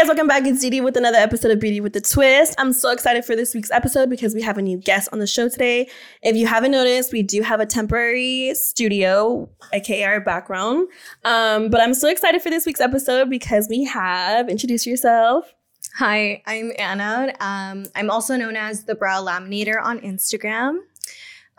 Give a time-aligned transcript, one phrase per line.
[0.00, 0.46] guys, welcome back.
[0.46, 2.54] It's Didi with another episode of Beauty with the Twist.
[2.56, 5.26] I'm so excited for this week's episode because we have a new guest on the
[5.26, 5.90] show today.
[6.22, 10.88] If you haven't noticed, we do have a temporary studio, aka our background.
[11.26, 15.52] Um, but I'm so excited for this week's episode because we have introduce yourself.
[15.96, 17.34] Hi, I'm Anna.
[17.38, 20.78] Um, I'm also known as the Brow Laminator on Instagram.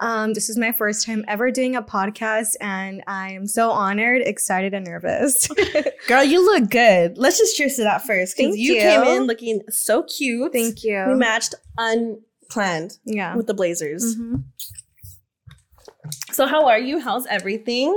[0.02, 4.24] Um, this is my first time ever doing a podcast, and I am so honored,
[4.24, 5.48] excited, and nervous.
[6.08, 7.20] Girl, you look good.
[7.20, 8.82] Let's just cheers to that first because you, you.
[8.82, 10.52] came in looking so cute.
[10.54, 11.06] Thank you.
[11.08, 13.36] We matched unplanned yeah.
[13.36, 14.16] with the blazers.
[14.18, 14.44] Mhm.
[16.32, 17.00] So, how are you?
[17.00, 17.94] How's everything?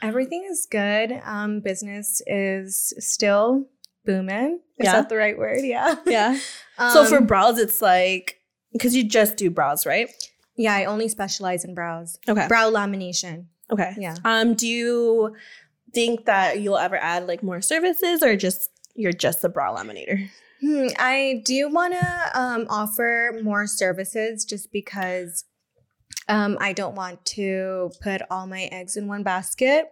[0.00, 1.20] Everything is good.
[1.24, 3.66] Um, business is still
[4.06, 4.60] booming.
[4.78, 4.92] Is Yeah.
[4.92, 5.60] that the right word?
[5.62, 5.96] Yeah.
[6.06, 6.38] Yeah.
[6.78, 8.40] so, for Um, brows, it's like
[8.72, 10.08] because you just do brows, right?
[10.58, 12.46] Yeah, I only specialize in brows, Okay.
[12.48, 13.46] brow lamination.
[13.70, 13.94] Okay.
[13.98, 14.16] Yeah.
[14.24, 15.34] Um, do you
[15.94, 20.28] think that you'll ever add like more services or just you're just a brow laminator?
[20.60, 25.44] Hmm, I do want to um, offer more services just because
[26.28, 29.86] um, I don't want to put all my eggs in one basket.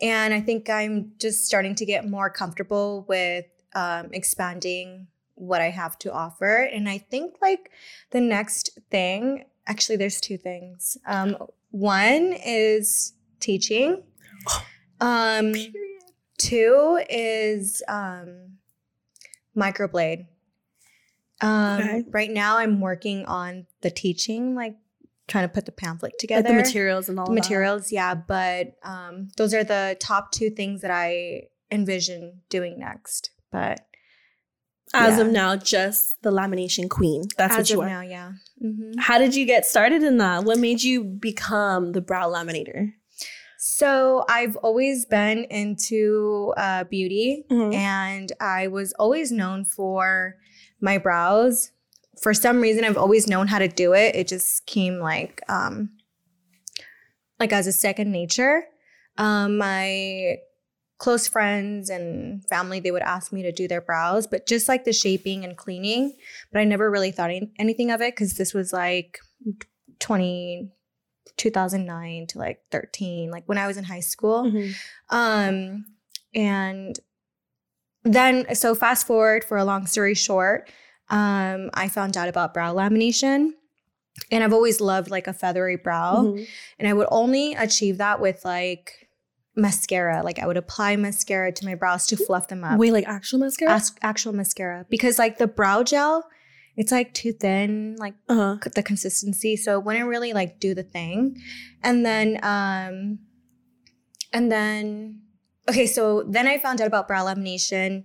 [0.00, 5.70] And I think I'm just starting to get more comfortable with um, expanding what I
[5.70, 6.62] have to offer.
[6.62, 7.70] And I think like
[8.10, 10.96] the next thing, actually, there's two things.
[11.06, 11.36] Um,
[11.70, 14.02] one is teaching.
[15.00, 15.54] Um,
[16.38, 18.54] two is um,
[19.56, 20.26] microblade.
[21.40, 22.04] Um, Okay.
[22.10, 24.74] Right now, I'm working on the teaching, like
[25.28, 26.48] trying to put the pamphlet Like together.
[26.48, 27.40] the materials and all The that.
[27.42, 28.16] materials, yeah.
[28.16, 33.30] But um, those are the top two things that I envision doing next.
[33.52, 33.86] But
[34.94, 37.24] As of now, just the lamination queen.
[37.36, 37.88] That's as what you are.
[37.88, 38.32] now, yeah.
[38.64, 38.94] Mhm.
[38.98, 40.44] How did you get started in that?
[40.44, 42.92] What made you become the brow laminator?
[43.58, 47.74] So I've always been into uh, beauty, Mhm.
[47.74, 50.36] and I was always known for
[50.80, 51.72] my brows.
[52.22, 54.14] For some reason, I've always known how to do it.
[54.16, 55.90] It just came like um,
[57.38, 58.64] like as a second nature.
[59.16, 60.36] Um, my
[60.98, 64.84] close friends and family they would ask me to do their brows, but just like
[64.84, 66.14] the shaping and cleaning.
[66.52, 69.18] But I never really thought anything of it because this was like
[70.00, 70.70] 20,
[71.36, 74.44] 2009 to like 13, like when I was in high school.
[74.44, 74.74] Mhm.
[75.10, 75.84] Um,
[76.34, 76.98] and
[78.04, 80.70] then, so fast forward for a long story short,
[81.10, 83.52] um, I found out about brow lamination.
[84.32, 86.24] And I've always loved like a feathery brow.
[86.24, 86.46] Mhm.
[86.80, 89.07] And I would only achieve that with like
[89.58, 90.22] mascara.
[90.22, 92.78] Like I would apply mascara to my brows to fluff them up.
[92.78, 93.72] Wait, like actual mascara?
[93.72, 94.86] As- actual mascara.
[94.88, 96.26] Because like the brow gel,
[96.76, 98.56] it's like too thin, like uh-huh.
[98.74, 101.36] the consistency so it wouldn't really like do the thing
[101.82, 103.18] and then um
[104.32, 105.20] and then
[105.68, 108.04] okay so then i found out about brow lamination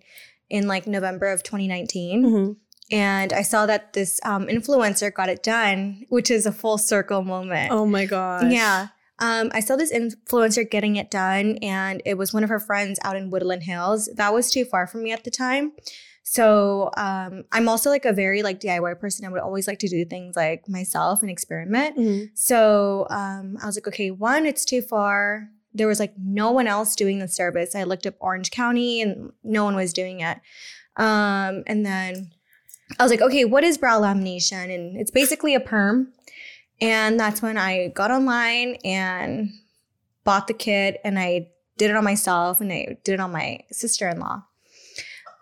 [0.50, 2.56] in like november of 2019 Mhm.
[2.92, 7.24] and i saw that this um, influencer got it done which is a full circle
[7.24, 8.52] moment Oh my gosh.
[8.52, 8.88] yeah
[9.20, 13.00] um, I saw this influencer getting it done, and it was one of her friends
[13.04, 14.10] out in Woodland Hills.
[14.16, 15.74] That was too far from me at the time.
[16.24, 19.26] So um, I'm also like a very like DIY person.
[19.26, 21.98] I would always like to do things like myself and experiment.
[21.98, 22.30] Mhm.
[22.34, 25.50] So um, I was like, okay, one, it's too far.
[25.74, 27.76] There was like no one else doing the service.
[27.76, 30.38] I looked up Orange County and no one was doing it.
[30.96, 32.32] Um, and then
[33.00, 34.74] I was like, okay, what is brow lamination?
[34.74, 36.14] And it's basically a perm.
[36.84, 39.50] And that's when I got online and
[40.24, 43.60] bought the kit and I did it on myself and I did it on my
[43.72, 44.44] sister in law.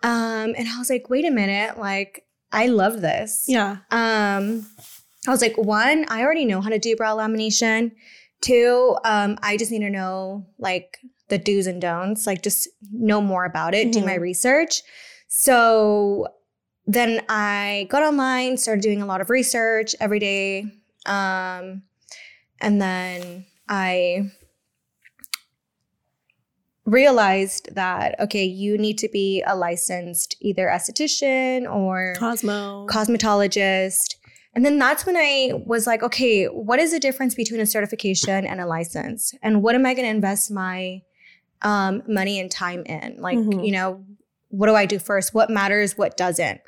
[0.04, 3.44] Um, and I was like, wait a minute, like, I love this.
[3.48, 3.78] Yeah.
[3.90, 4.66] Um,
[5.26, 7.92] I was like, one, I already know how to do brow lamination.
[8.40, 10.98] Two, um, I just need to know like
[11.28, 14.20] the do's and don'ts, like just know more about it, do my Mhm.
[14.20, 14.82] research.
[15.28, 16.28] So
[16.86, 20.66] then I got online, started doing a lot of research every day.
[21.06, 21.82] Um,
[22.60, 24.30] and then I
[26.84, 32.86] realized that, okay, you need to be a licensed either esthetician or Cosmo.
[32.88, 34.16] cosmetologist.
[34.54, 38.44] And then that's when I was like, okay, what is the difference between a certification
[38.44, 39.32] and a license?
[39.42, 41.02] And what am I going to invest my
[41.62, 43.16] um, money and time in?
[43.20, 43.64] Like, Mhm.
[43.64, 44.04] you know,
[44.48, 45.32] what do I do first?
[45.32, 45.96] What matters?
[45.96, 46.60] What doesn't?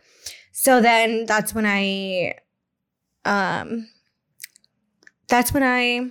[0.52, 2.36] So then that's when I,
[3.24, 3.88] um,
[5.28, 6.10] that's when I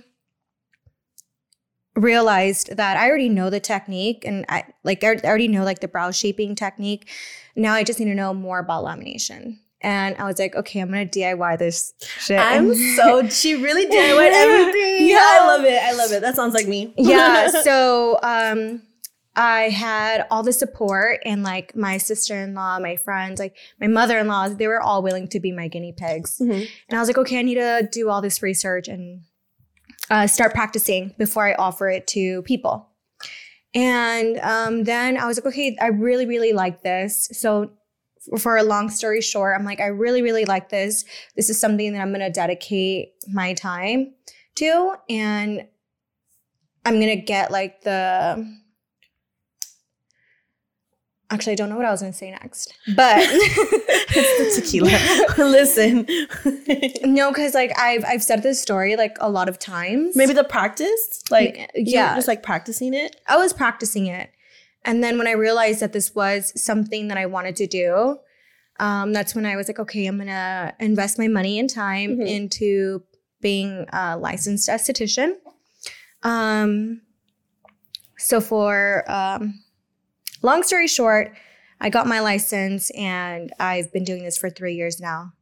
[1.96, 5.88] realized that I already know the technique and I like I already know like the
[5.88, 7.08] brow shaping technique.
[7.56, 9.58] Now I just need to know more about lamination.
[9.80, 12.38] And I was like, okay, I'm gonna DIY this shit.
[12.38, 15.08] I'm so she really DIY everything.
[15.08, 15.18] Yeah.
[15.20, 15.80] I love it.
[15.82, 16.20] I love it.
[16.22, 16.92] That sounds like me.
[16.96, 17.48] yeah.
[17.62, 18.82] So um
[19.36, 24.68] I had all the support and like my sister-in-law, my friends, like my mother-in-law, they
[24.68, 26.38] were all willing to be my guinea pigs.
[26.38, 26.68] Mhm.
[26.88, 29.22] And I was like, okay, I need to do all this research and
[30.10, 32.88] uh, start practicing before I offer it to people.
[33.74, 37.28] And um, then I was like, okay, I really, really like this.
[37.32, 37.72] So,
[38.32, 41.04] f- for a long story short, I'm like, I really, really like this.
[41.34, 44.14] This is something that I'm going to dedicate my time
[44.56, 44.94] to.
[45.08, 45.66] And
[46.84, 48.62] I'm going to get like the.
[51.30, 52.74] Actually, I don't know what I was going to say next.
[52.94, 53.26] But.
[54.54, 54.90] tequila.
[55.38, 56.06] Listen.
[57.04, 60.16] No, because like I've I've said this story like a lot of times.
[60.16, 61.22] Maybe the practice?
[61.30, 62.14] Like, Yeah.
[62.14, 63.16] Just like practicing it?
[63.26, 64.30] I was practicing it,
[64.84, 68.18] and then when I realized that this was something that I wanted to do,
[68.78, 72.28] um, that's when I was like, okay, I'm gonna invest my money and time Mhm.
[72.28, 73.02] into
[73.40, 75.32] being a licensed esthetician.
[76.22, 77.00] Um,
[78.18, 79.60] so for um,
[80.44, 81.34] long story short,
[81.80, 85.32] I got my license, and I've been doing this for three years now.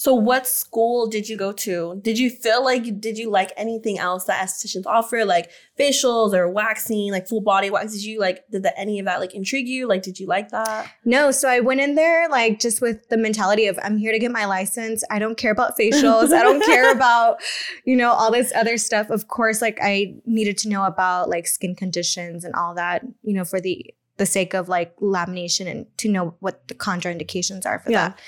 [0.00, 2.00] So, what school did you go to?
[2.04, 6.48] Did you feel like did you like anything else that estheticians offer, like facials or
[6.48, 7.94] waxing, like full body wax?
[7.94, 9.88] Did you like did that any of that like intrigue you?
[9.88, 10.88] Like, did you like that?
[11.04, 14.20] No, so I went in there like just with the mentality of I'm here to
[14.20, 15.02] get my license.
[15.10, 16.32] I don't care about facials.
[16.32, 17.38] I don't care about,
[17.84, 19.10] you know, all this other stuff.
[19.10, 23.34] Of course, like I needed to know about like skin conditions and all that, you
[23.34, 23.84] know, for the
[24.18, 28.10] the sake of like lamination and to know what the contraindications are for Yeah.
[28.10, 28.20] that.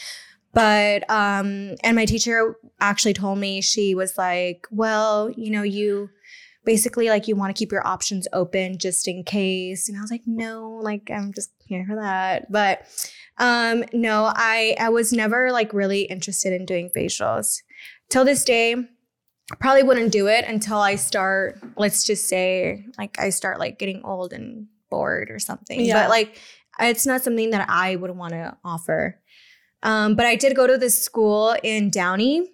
[0.53, 6.11] But um and my teacher actually told me she was like, "Well, you know, you
[6.65, 10.11] basically like you want to keep your options open just in case." And I was
[10.11, 12.83] like, "No, like I'm just here for that." But
[13.39, 17.63] um no, I I was never like really interested in doing facials.
[18.09, 18.75] Till this day,
[19.61, 24.03] probably wouldn't do it until I start, let's just say, like I start like getting
[24.05, 25.81] old and bored or something.
[25.81, 26.03] Yeah.
[26.03, 26.39] But like
[26.79, 29.21] it's not something that I would want to offer.
[29.83, 32.51] Um, but I did go to this school in Downey.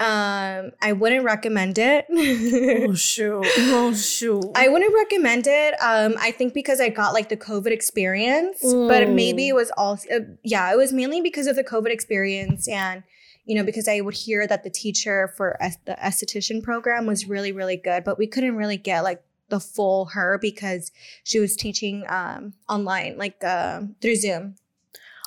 [0.00, 2.06] Um, I wouldn't recommend it.
[2.10, 3.44] Oh shoot!
[3.58, 4.44] Oh shoot!
[4.56, 5.74] I wouldn't recommend it.
[5.80, 9.14] Um, I think because I got like the COVID experience, but Mm.
[9.14, 13.04] maybe it was also uh, yeah, it was mainly because of the COVID experience and
[13.44, 17.28] you know because I would hear that the teacher for es- the esthetician program was
[17.28, 20.90] really really good, but we couldn't really get like the full her because
[21.24, 24.56] she was teaching um online like um through Zoom.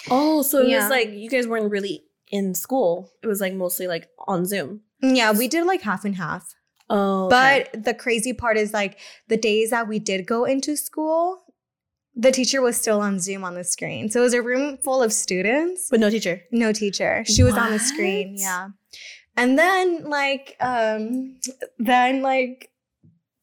[0.09, 0.81] oh, so it Yeah.
[0.81, 3.11] was like you guys weren't really in school.
[3.23, 4.81] It was like mostly like on Zoom.
[5.01, 6.43] Yeah, we did like half and half.
[6.89, 8.93] Oh, But the crazy part is like
[9.27, 11.41] the days that we did go into school,
[12.15, 14.09] the teacher was still on Zoom on the screen.
[14.11, 16.41] So it was a room full of students, but no teacher.
[16.51, 17.23] no teacher.
[17.25, 18.69] She was on the screen, yeah.
[19.37, 21.37] And then like um
[21.77, 22.69] then like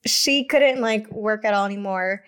[0.05, 2.23] she couldn't like work at all anymore.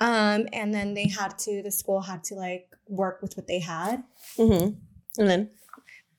[0.00, 3.60] Um and then they had to the school had to like work with what they
[3.60, 4.02] had.
[4.38, 4.74] Mm-hmm.
[5.20, 5.50] And then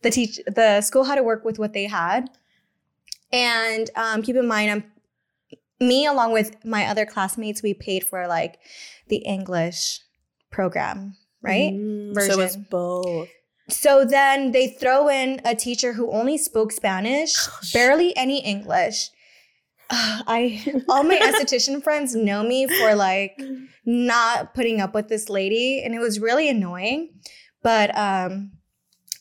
[0.02, 2.30] the teach the school had to work with what they had
[3.32, 4.84] and um, keep in mind i'm
[5.80, 8.60] me along with my other classmates we paid for like
[9.08, 10.02] the english
[10.52, 12.68] program right Mm, so it's Version.
[12.70, 13.30] both.
[13.70, 17.34] so then they throw in a teacher who only spoke spanish
[17.74, 19.10] barely any english
[19.90, 23.40] i all my esthetician friends know me for like
[23.86, 27.10] not putting up with this lady and it was really annoying.
[27.62, 28.52] But um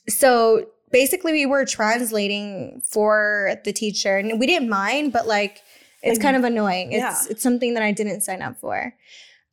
[0.08, 5.60] so basically we were translating for the teacher and we didn't mind but like
[6.02, 6.92] it's Like, kind of annoying.
[6.92, 7.30] It's yeah.
[7.30, 8.94] it's something that i didn't sign up for.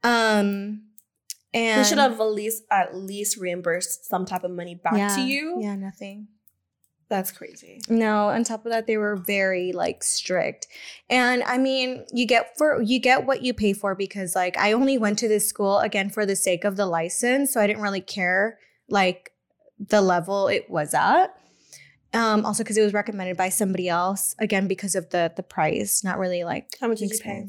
[0.03, 0.84] Um
[1.53, 5.15] and They should have at least at least reimbursed some type of money back yeah,
[5.15, 5.57] to you.
[5.62, 6.27] yeah nothing
[7.10, 7.82] That's crazy.
[7.89, 10.68] No, on top of that, they were very like strict.
[11.10, 14.74] And I mean, you get for you get what you pay for because like I
[14.74, 17.51] only went to this school again for the sake of the license.
[17.51, 19.32] So I didn't really care like
[19.80, 21.36] the level it was at.
[22.13, 26.04] Um, also because it was recommended by somebody else, again, because of the the price,
[26.04, 27.48] not really like How much the did you pay?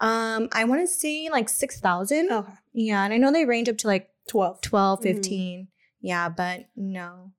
[0.00, 2.30] Um, I want to say like six thousand.
[2.32, 2.52] Okay.
[2.72, 4.60] Yeah, and I know they range up to like 12.
[4.60, 5.02] 12 Mhm.
[5.02, 5.68] 15
[6.00, 7.32] yeah but no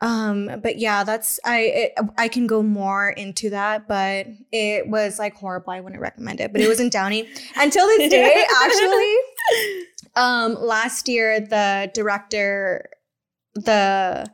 [0.00, 5.18] um but yeah that's i it, i can go more into that but it was
[5.18, 5.72] like horrible.
[5.72, 9.16] I wouldn't recommend it but it was in downey until this day actually
[10.16, 12.90] um last year the director
[13.54, 14.26] the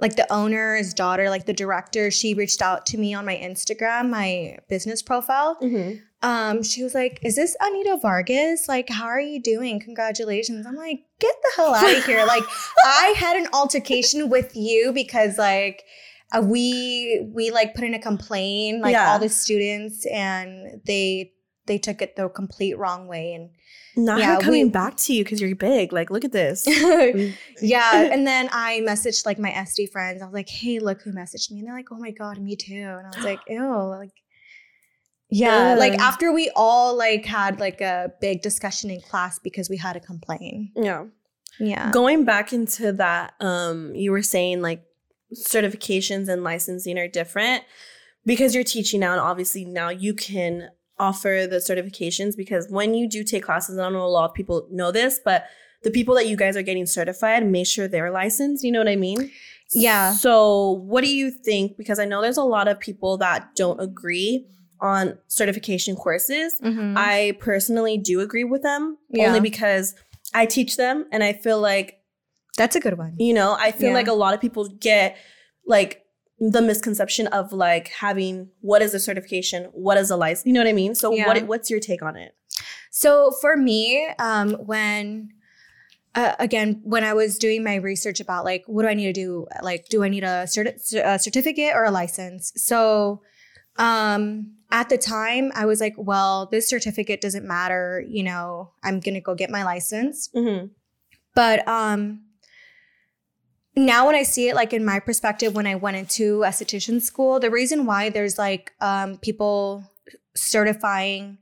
[0.00, 4.08] like the owner's daughter like the director she reached out to me on my instagram
[4.10, 6.00] my business profile Mhm.
[6.22, 8.66] um, she was like, "Is this Anita Vargas?
[8.68, 9.78] Like, how are you doing?
[9.78, 12.42] Congratulations!" I'm like, "Get the hell out of here!" like,
[12.84, 15.84] I had an altercation with you because like
[16.32, 19.12] uh, we we like put in a complaint, like Yeah.
[19.12, 21.32] all the students, and they
[21.68, 23.50] they took it the complete wrong way and
[23.96, 25.92] not Yeah, coming we- back to you because you're big.
[25.92, 26.64] Like, look at this.
[27.60, 31.12] yeah and then i messaged like my sd friends i was like hey look who
[31.12, 33.60] messaged me and they're like oh my god me too and i was like ew
[34.02, 34.12] like
[35.30, 39.76] yeah like after we all like had like a big discussion in class because we
[39.76, 41.04] had to complain yeah.
[41.60, 44.82] yeah Going back into that, um, you were saying like
[45.34, 47.64] certifications and licensing are different
[48.24, 53.08] because you're teaching now, and obviously now you can offer the certifications because when you
[53.08, 55.44] do take classes, I don't know a lot of people know this, but
[55.82, 58.64] the people that you guys are getting certified, make sure they're licensed.
[58.64, 59.30] You know what I mean?
[59.72, 60.12] Yeah.
[60.12, 61.76] So, what do you think?
[61.76, 64.46] Because I know there's a lot of people that don't agree
[64.80, 66.54] on certification courses.
[66.62, 66.94] Mhm.
[66.96, 69.26] I personally do agree with them Yeah.
[69.28, 69.94] only because
[70.34, 71.94] I teach them and I feel like,
[72.56, 73.94] that's a good one you know, I feel Yeah.
[73.94, 75.16] like a lot of people get
[75.66, 76.02] like
[76.40, 80.60] the misconception of like having what is a certification, what is a license, you know
[80.60, 80.94] what I mean?
[80.94, 81.26] So Yeah.
[81.26, 82.34] what what's your take on it?
[82.90, 85.30] So for me, um, when
[86.14, 89.12] uh, again, when I was doing my research about like what do I need to
[89.12, 92.52] do, like do I need a, certi- a certificate or a license?
[92.56, 93.22] So
[93.76, 98.04] um, at the time, I was like, well, this certificate doesn't matter.
[98.08, 100.28] You know, I'm gonna go get my license.
[100.34, 100.66] Mm-hmm.
[101.34, 102.22] But um,
[103.86, 107.40] now when I see it, like in my perspective, when I went into esthetician school,
[107.40, 109.84] the reason why there's like um, people
[110.34, 111.38] certifying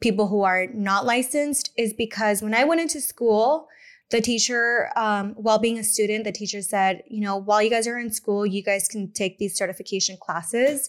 [0.00, 3.68] people who are not licensed is because when I went into school,
[4.10, 7.86] the teacher, um, while being a student, the teacher said, you know, while you guys
[7.86, 10.88] are in school, you guys can take these certification classes.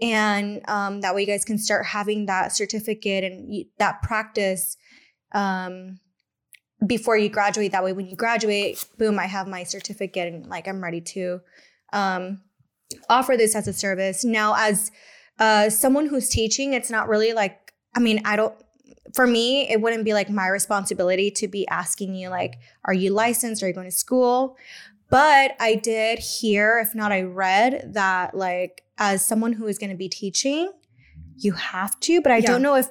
[0.00, 4.76] And um, that way you guys can start having that certificate and that practice
[5.32, 5.98] um,
[6.86, 7.72] before you graduate.
[7.72, 11.40] That way, when you graduate, boom, I have my certificate and like I'm ready to
[11.92, 12.40] um,
[13.08, 14.24] offer this as a service.
[14.24, 14.90] Now, as
[15.38, 18.54] uh, someone who's teaching, it's not really like, I mean, I don't,
[19.14, 23.12] for me, it wouldn't be like my responsibility to be asking you, like, are you
[23.12, 23.62] licensed?
[23.62, 24.56] Are you going to school?
[25.10, 29.90] But I did hear, if not, I read that, like, as someone who is going
[29.90, 30.70] to be teaching,
[31.36, 32.46] you have to, but I Yeah.
[32.46, 32.88] don't know if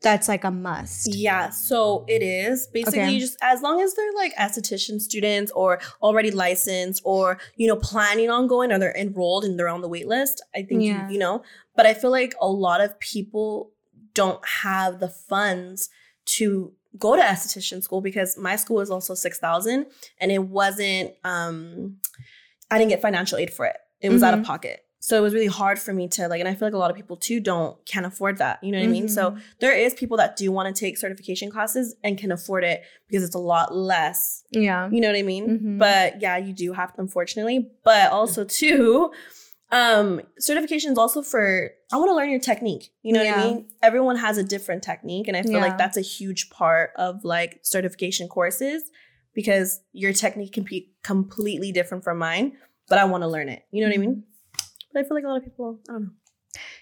[0.00, 1.12] that's like a must.
[1.14, 3.18] Yeah, so it is basically Okay.
[3.18, 8.30] just as long as they're like esthetician students or already licensed or you know planning
[8.30, 10.40] on going or they're enrolled and they're on the wait list.
[10.54, 11.06] I think Yeah.
[11.08, 11.42] you, you know,
[11.76, 13.72] but I feel like a lot of people
[14.14, 15.88] don't have the funds
[16.36, 19.86] to go to esthetician school because my school is also six thousand
[20.20, 21.12] and it wasn't.
[21.24, 21.98] um
[22.70, 23.76] I didn't get financial aid for it.
[24.00, 24.44] It was out of Mhm.
[24.44, 24.84] pocket.
[25.08, 26.90] So it was really hard for me to like, and I feel like a lot
[26.90, 28.62] of people too don't can't afford that.
[28.62, 29.08] You know what I mean?
[29.08, 29.40] So Mhm.
[29.58, 33.22] there is people that do want to take certification classes and can afford it because
[33.24, 34.42] it's a lot less.
[34.50, 34.90] yeah.
[34.90, 35.44] You know what I mean?
[35.48, 35.78] Mhm.
[35.78, 37.70] But yeah, you do have to, unfortunately.
[37.84, 39.10] But also too,
[39.72, 42.90] um, certification is also for I want to learn your technique.
[43.02, 43.68] You know what I mean?
[43.82, 45.60] Everyone has a different technique, and I feel Yeah.
[45.62, 48.82] like that's a huge part of like certification courses
[49.34, 52.58] because your technique can be completely different from mine.
[52.90, 53.62] But I want to learn it.
[53.70, 54.24] You know what I mean?
[54.98, 56.10] But I feel like a lot of people, I don't know.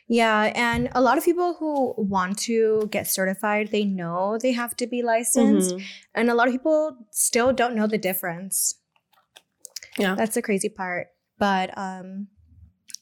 [0.09, 4.75] Yeah, and a lot of people who want to get certified, they know they have
[4.77, 5.83] to be licensed, Mhm.
[6.15, 8.77] and a lot of people still don't know the difference.
[9.99, 10.15] Yeah.
[10.15, 11.09] That's the crazy part.
[11.39, 12.29] But um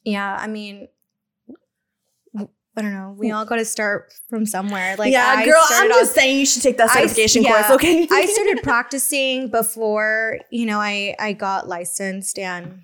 [0.05, 0.89] yeah, I mean
[2.77, 3.15] I don't know.
[3.17, 4.97] We all got to start from somewhere.
[4.97, 7.63] Like yeah, I girl, I'm just off- saying you should take that I- certification yeah,
[7.69, 8.09] course, okay?
[8.11, 12.83] I started practicing before, you know, I I got licensed and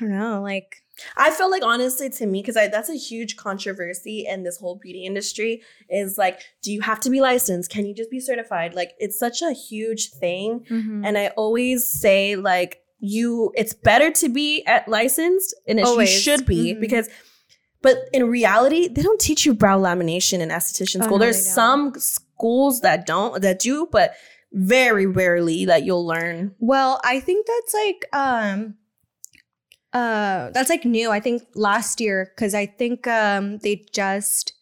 [0.00, 0.76] I don't know, like
[1.16, 5.04] I feel like honestly to me, because that's a huge controversy in this whole beauty
[5.04, 7.70] industry, is like, do you have to be licensed?
[7.70, 8.74] Can you just be certified?
[8.74, 10.64] Like, it's such a huge thing.
[10.68, 11.04] Mm-hmm.
[11.04, 15.88] And I always say, like, you, it's better to be at licensed, and it, you
[15.88, 16.10] Always.
[16.10, 16.80] should be Mhm.
[16.80, 17.08] because.
[17.80, 21.18] But in reality, they don't teach you brow lamination in esthetician Oh, school.
[21.18, 24.14] no, There's some schools that don't that do, but
[24.52, 26.56] very rarely that you'll learn.
[26.58, 28.74] Well, I think that's like um
[29.92, 31.10] uh that's like new.
[31.10, 34.52] I think last year cuz I think um they just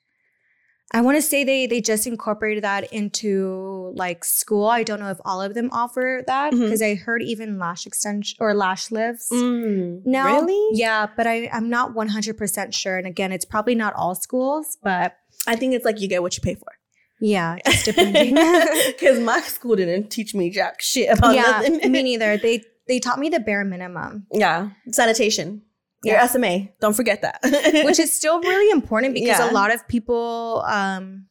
[0.93, 4.67] I want to say they they just incorporated that into like school.
[4.67, 8.37] I don't know if all of them offer that because I heard even lash extension
[8.41, 9.33] or lash lifts.
[9.33, 10.79] Mm, Now, really?
[10.79, 15.17] Yeah, but I I'm not 100% sure and again, it's probably not all schools, but
[15.49, 16.73] I think it's like you get what you pay for.
[17.21, 18.35] yeah, just depending.
[18.87, 21.91] Because my school didn't teach me jack shit about yeah, nothing.
[21.91, 22.37] me neither.
[22.39, 24.27] They they taught me the bare minimum.
[24.33, 25.63] yeah, sanitation.
[26.05, 26.27] Your Yeah.
[26.27, 26.69] SMA.
[26.81, 27.41] Don't forget that.
[27.85, 29.51] which is still really important because Yeah.
[29.51, 31.27] a lot of people um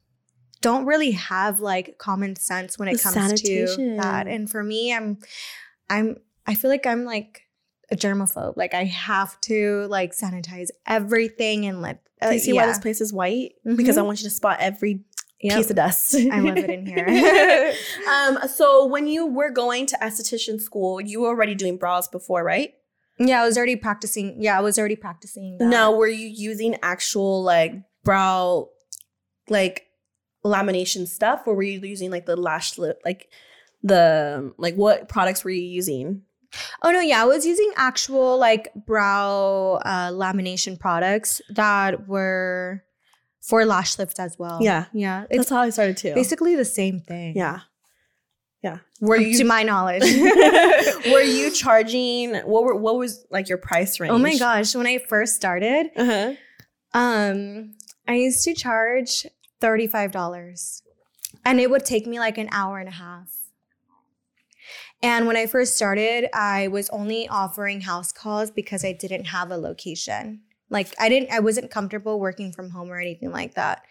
[0.61, 3.95] don't really have like common sense when it The comes sanitation.
[3.97, 5.19] to that and for me i'm
[5.91, 7.41] i'm i feel like i'm like
[7.91, 8.57] a germaphobe.
[8.57, 12.03] Like I have to like sanitize everything and let.
[12.19, 13.51] Do Uh, you see why this place is white?
[13.63, 15.03] Because I want you to spot every
[15.41, 15.57] Yep.
[15.57, 16.15] piece of dust.
[16.31, 17.73] I love it in here.
[18.11, 22.43] um, so when you were going to esthetician school, you were already doing brows before,
[22.43, 22.73] right?
[23.17, 24.41] yeah, I was already practicing.
[24.41, 25.57] Yeah, I was already practicing.
[25.57, 25.65] That.
[25.65, 27.73] Now, were you using actual like
[28.03, 28.69] brow,
[29.49, 29.87] like
[30.43, 33.29] lamination stuff, or were you using like the lash lift, like
[33.83, 36.23] the like what products were you using?
[36.81, 42.83] Oh no, yeah, I was using actual like brow uh, lamination products that were
[43.47, 44.59] for lash lift as well.
[44.61, 44.85] Yeah.
[44.93, 46.13] yeah, That's it's how I started too.
[46.15, 47.35] basically the same thing.
[47.35, 47.59] yeah,
[48.63, 48.77] yeah.
[49.01, 50.01] Were to my knowledge.
[51.11, 52.35] were you charging?
[52.37, 54.11] What were what was like your price range?
[54.11, 56.33] oh my gosh, when I first started, Uh huh.
[56.93, 57.75] um,
[58.07, 59.25] I used to charge
[59.61, 60.81] thirty five dollars,
[61.43, 63.29] and it would take me like an hour and a half.
[65.03, 69.51] And when I first started, I was only offering house calls because I didn't have
[69.51, 70.41] a location.
[70.69, 73.83] Like I didn't I wasn't comfortable working from home or anything like that.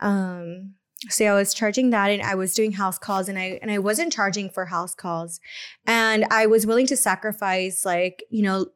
[0.00, 0.74] Um
[1.08, 3.78] so I was charging that and I was doing house calls and I and I
[3.78, 5.40] wasn't charging for house calls.
[5.86, 8.66] And I was willing to sacrifice like, you know,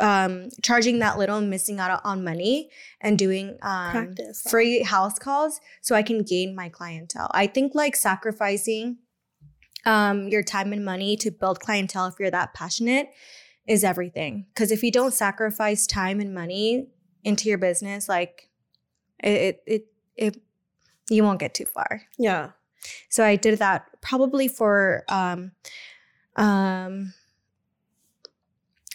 [0.00, 4.42] um charging that little and missing out on money and doing um Practice.
[4.48, 7.30] free house calls so I can gain my clientele.
[7.32, 8.98] I think like sacrificing
[9.84, 13.08] um, your time and money to build clientele if you're that passionate
[13.68, 14.46] is everything.
[14.52, 16.88] Because if you don't sacrifice time and money
[17.22, 18.48] into your business, like
[19.22, 20.42] it, it, it, it
[21.10, 22.02] you won't get too far.
[22.18, 22.50] Yeah.
[23.08, 25.52] So I did that probably for um
[26.36, 27.12] um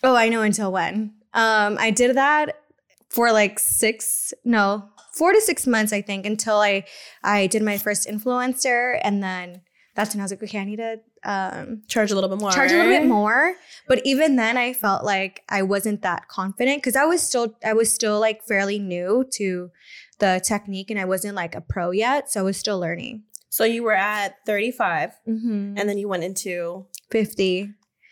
[0.03, 1.13] oh I know until when.
[1.33, 2.63] Um I did that
[3.09, 6.85] for like 6 no 4 to 6 months I think until I
[7.23, 9.61] I did my first influencer and then
[9.93, 12.51] that's when I was like okay I need to um Charge a little bit more.
[12.51, 13.55] charge a little bit more
[13.87, 17.73] but even then i felt like i wasn't that confident because i was still i
[17.73, 19.71] was still like fairly new to
[20.19, 23.63] the technique and i wasn't like a pro yet so i was still learning So
[23.65, 25.77] you were at 35 mm-hmm.
[25.77, 27.71] and then you went into 50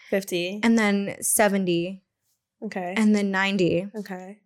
[0.09, 0.59] 50.
[0.63, 2.03] and then 70
[2.65, 2.93] okay.
[2.97, 4.39] and then 90 okay.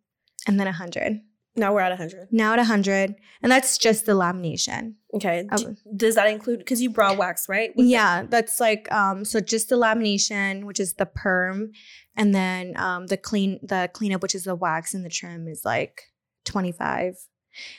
[0.47, 1.21] and then 100
[1.55, 2.27] Now we're at 100.
[2.31, 5.47] now at 100 and that's just the lamination Okay.
[5.49, 7.71] I D- w- does that include because you brow wax, right?
[7.75, 11.71] With yeah that's like um so just the lamination which is the perm
[12.17, 15.63] and then um the clean the cleanup which is the wax and the trim is
[15.63, 16.01] like
[16.45, 17.15] 25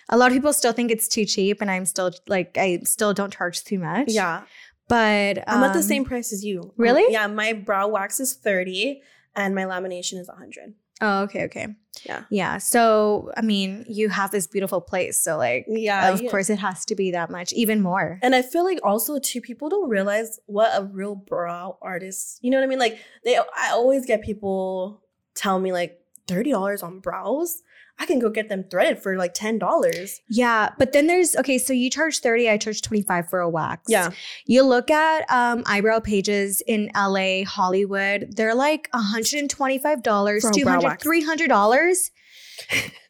[0.09, 3.13] a lot of people still think it's too cheap and i'm still like i still
[3.13, 4.43] don't charge too much yeah.
[4.89, 6.73] but I'm at the um, same price as you.
[6.77, 7.05] really?
[7.11, 7.27] Yeah.
[7.27, 9.03] My brow wax is 30
[9.35, 10.75] and my lamination is 100.
[11.01, 11.67] Oh okay okay
[12.05, 12.23] Yeah.
[12.31, 16.09] yeah so i mean you have this beautiful place so like Yeah.
[16.13, 16.31] of yeah.
[16.31, 19.41] course it has to be that much even more And I feel like also too
[19.41, 22.39] people don't realize what a real brow artist.
[22.43, 22.79] You know what I mean?
[22.79, 25.03] Like they, I always get people
[25.35, 27.63] tell me like thirty dollars on brows.
[27.99, 30.21] I can go get them threaded for like ten dollars.
[30.29, 33.85] yeah but then there's okay so you charge 30 i charge 25 for a wax
[33.89, 34.11] Yeah,
[34.47, 40.81] You look at um, eyebrow pages in LA, Hollywood, they're like $125, For a brow
[40.81, 41.05] 200, wax.
[41.07, 42.11] $300.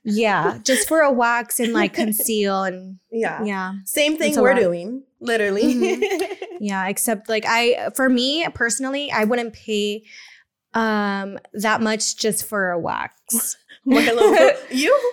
[0.05, 3.73] yeah, just for a wax and like conceal and yeah, yeah.
[3.85, 4.61] Same thing we're lot.
[4.61, 5.75] doing, literally.
[5.75, 6.03] Mhm.
[6.59, 10.05] Yeah, except like I for me personally, I wouldn't pay
[10.75, 13.57] um that much just for a wax.
[13.85, 15.13] Little- you?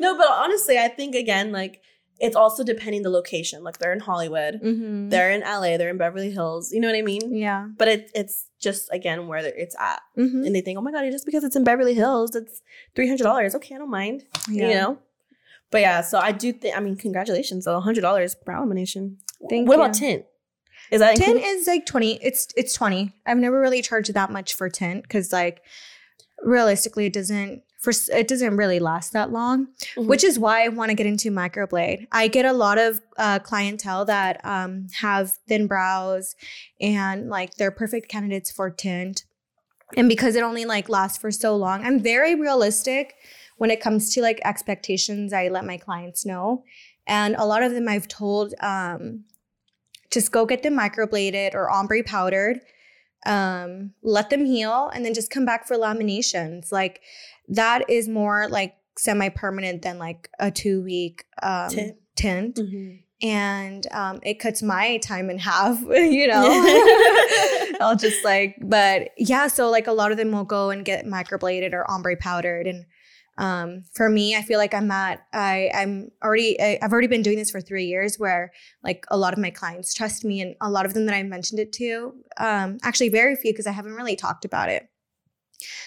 [0.00, 1.80] no, but honestly, I think again, like
[2.20, 3.64] it's also depending the location.
[3.64, 5.10] Like they're in Hollywood, Mhm.
[5.10, 6.72] they're in LA, they're in Beverly Hills.
[6.72, 7.34] You know what I mean?
[7.34, 7.68] Yeah.
[7.76, 10.46] But it, it's just again where it's at, Mhm.
[10.46, 12.62] and they think, oh my god, just because it's in Beverly Hills, it's
[12.94, 13.54] three hundred dollars.
[13.54, 14.24] Okay, I don't mind.
[14.48, 14.68] Yeah.
[14.68, 14.98] You know.
[15.70, 16.76] But yeah, so I do think.
[16.76, 19.16] I mean, congratulations, though, hundred dollars brow lamination.
[19.48, 19.64] Thank you.
[19.66, 19.82] what you.
[19.82, 20.24] about tint?
[20.90, 21.46] Is that Tint included?
[21.46, 22.18] is like 20.
[22.22, 23.12] It's it's 20.
[23.26, 25.62] I've never really charged that much for tint cuz like
[26.42, 29.66] realistically it doesn't for it doesn't really last that long,
[29.96, 30.06] Mhm.
[30.06, 32.06] which is why I want to get into microblade.
[32.12, 36.36] I get a lot of uh, clientele that um, have thin brows
[36.80, 39.24] and like they're perfect candidates for tint.
[39.96, 43.14] And because it only like lasts for so long, I'm very realistic
[43.58, 45.32] when it comes to like expectations.
[45.32, 46.62] I let my clients know,
[47.08, 49.24] and a lot of them I've told um,
[50.12, 52.60] just go get them microbladed or ombre powdered
[53.26, 57.00] um let them heal and then just come back for laminations like
[57.48, 61.96] that is more like semi-permanent than like a two week um Tint.
[62.16, 62.98] tint, Mhm.
[63.22, 66.42] and um it cuts my time in half you know
[67.80, 71.06] i'll just like but yeah so like a lot of them will go and get
[71.06, 72.84] microbladed or ombre powdered and
[73.38, 77.22] um, for me, I feel like I'm at I I'm already I, I've already been
[77.22, 78.52] doing this for three years, where
[78.84, 81.22] like a lot of my clients trust me, and a lot of them that I
[81.22, 84.88] mentioned it to, um, actually very few because I haven't really talked about it.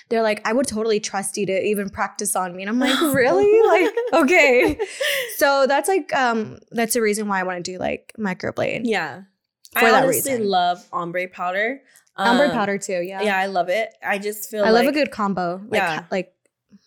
[0.09, 2.99] They're like, I would totally trust you to even practice on me, and I'm like,
[3.15, 3.61] really?
[3.67, 4.79] like, okay.
[5.37, 8.81] So that's like um that's the reason why I want to do like microblade.
[8.83, 9.21] Yeah.
[9.73, 10.47] For I that honestly reason.
[10.49, 11.81] love ombre powder.
[12.17, 13.01] Ombre Um, powder too.
[13.01, 13.21] Yeah.
[13.23, 13.93] Yeah, I love it.
[14.01, 15.61] I just feel I like love a good combo.
[15.67, 16.05] Like Yeah.
[16.11, 16.33] like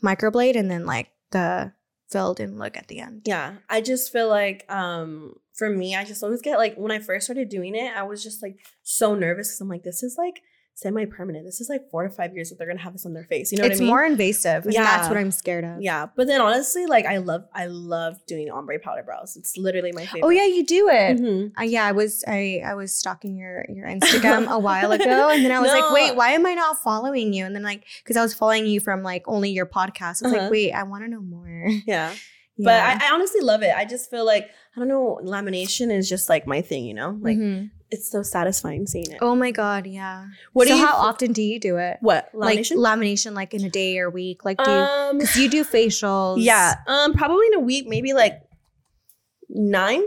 [0.03, 1.73] microblade and then like the
[2.09, 3.23] filled in look at the end.
[3.25, 6.99] Yeah, I just feel like um for me, I just always get like when I
[7.01, 10.17] first started doing it, I was just like so nervous because I'm like, this is
[10.17, 10.43] like
[10.81, 11.45] semi-permanent.
[11.45, 13.51] This is like four to five years that they're gonna have this on their face.
[13.53, 13.89] You know it's what I mean?
[13.89, 14.67] more invasive.
[14.69, 15.81] Yeah, that's what I'm scared of.
[15.83, 19.37] yeah, but then honestly, like I love I love doing ombre powder brows.
[19.37, 20.25] It's literally my favorite.
[20.25, 21.19] Oh yeah, you do it.
[21.19, 21.53] Mhm.
[21.59, 25.45] Uh, yeah, I was I I was stalking your your Instagram a while ago, and
[25.45, 25.79] then I was No.
[25.81, 27.45] like, wait, why am I not following you?
[27.45, 30.33] And then like, because I was following you from like only your podcast, I was
[30.33, 30.43] Uh-huh.
[30.43, 31.69] like, wait, I want to know more.
[31.87, 32.15] Yeah.
[32.61, 33.73] But I, I honestly love it.
[33.77, 37.17] I just feel like I don't know, lamination is just like my thing, you know?
[37.21, 37.71] Like Mhm.
[37.91, 39.19] It's so satisfying seeing it.
[39.23, 40.27] oh my god, yeah.
[40.53, 41.97] what so do you how often do you do it?
[42.01, 42.29] what?
[42.35, 42.77] Like Lamination?
[42.77, 44.45] lamination, like in a day or week?
[44.45, 44.77] Like do you?
[44.77, 46.37] um Because you do facials.
[46.43, 46.75] yeah.
[46.87, 48.43] Um probably in a week, maybe like
[49.49, 50.03] nine,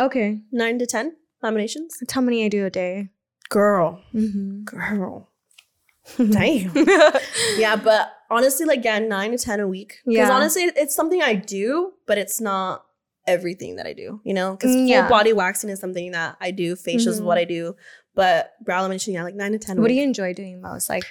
[0.00, 0.40] Okay.
[0.52, 1.98] nine to ten laminations.
[2.00, 3.10] That's how many I do a day.
[3.50, 4.00] Girl.
[4.14, 4.64] Mm-hmm.
[4.64, 5.28] Girl.
[6.16, 6.72] Damn.
[7.58, 10.00] yeah, but honestly, like yeah, nine to ten a week.
[10.06, 10.32] Because Yeah.
[10.32, 12.85] honestly, it's something I do, but it's not
[13.26, 14.20] everything that I do.
[14.24, 16.74] You know, because Mm, full body waxing is something that I do.
[16.76, 17.24] Facials is Mhm.
[17.24, 17.74] what I do,
[18.14, 19.78] but brow lamination, yeah, like nine to ten.
[19.78, 20.88] a What do you enjoy doing most?
[20.88, 21.04] Like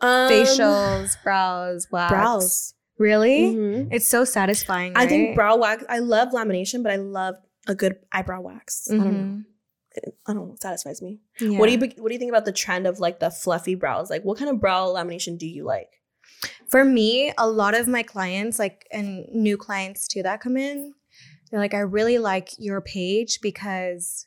[0.00, 2.10] Um, facials, brows, wax.
[2.12, 2.74] brows.
[2.98, 3.54] Really?
[3.54, 3.88] Mhm.
[3.90, 4.92] It's so satisfying.
[4.96, 5.84] I think brow wax.
[5.88, 7.36] I love lamination, but I love
[7.66, 8.88] a good eyebrow wax.
[8.90, 9.12] I don't know.
[9.12, 9.44] Mhm.
[10.26, 10.54] I don't know.
[10.54, 11.20] It satisfies me.
[11.38, 11.58] Yeah.
[11.58, 14.08] What do you What do you think about the trend of like the fluffy brows?
[14.10, 15.90] Like, what kind of brow lamination do you like?
[16.68, 20.94] For me, a lot of my clients, like, and new clients too that come in,
[21.52, 24.26] they're like, I really like your page because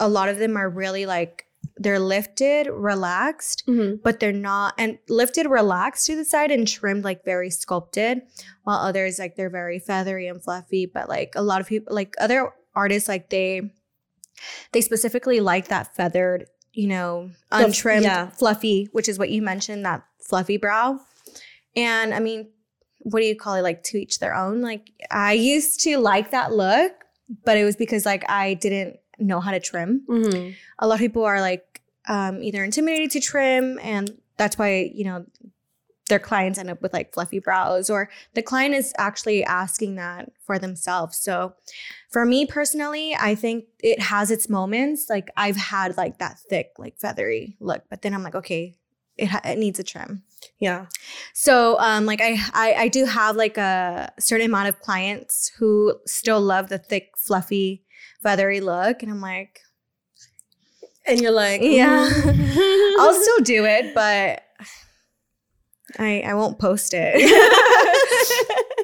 [0.00, 3.94] a lot of them are really like, they're lifted, relaxed, mm-hmm.
[4.02, 8.22] but they're not, and lifted, relaxed to the side and trimmed, like very sculpted,
[8.64, 10.90] while others, like, they're very feathery and fluffy.
[10.92, 13.70] But like a lot of people, like other artists, like, they,
[14.72, 18.30] they specifically like that feathered, you know, untrimmed, yeah.
[18.30, 20.98] fluffy, which is what you mentioned, that fluffy brow.
[21.76, 22.50] And I mean,
[23.02, 23.62] what do you call it?
[23.62, 24.60] Like to each their own.
[24.60, 26.92] Like I used to like that look,
[27.44, 30.02] but it was because like I didn't know how to trim.
[30.08, 30.50] Mm-hmm.
[30.78, 35.04] A lot of people are like um, either intimidated to trim, and that's why you
[35.04, 35.24] know
[36.08, 40.30] their clients end up with like fluffy brows, or the client is actually asking that
[40.44, 41.16] for themselves.
[41.16, 41.54] So
[42.10, 45.08] for me personally, I think it has its moments.
[45.08, 48.74] Like I've had like that thick, like feathery look, but then I'm like, okay,
[49.18, 50.22] it, ha- it needs a trim.
[50.58, 50.86] Yeah.
[51.34, 55.94] So um like I, I I do have like a certain amount of clients who
[56.06, 57.84] still love the thick, fluffy,
[58.22, 59.02] feathery look.
[59.02, 59.60] And I'm like,
[61.06, 62.08] And you're like, Yeah.
[62.10, 62.96] mm.
[63.00, 64.42] I'll still do it, but
[65.98, 67.14] I I won't post it.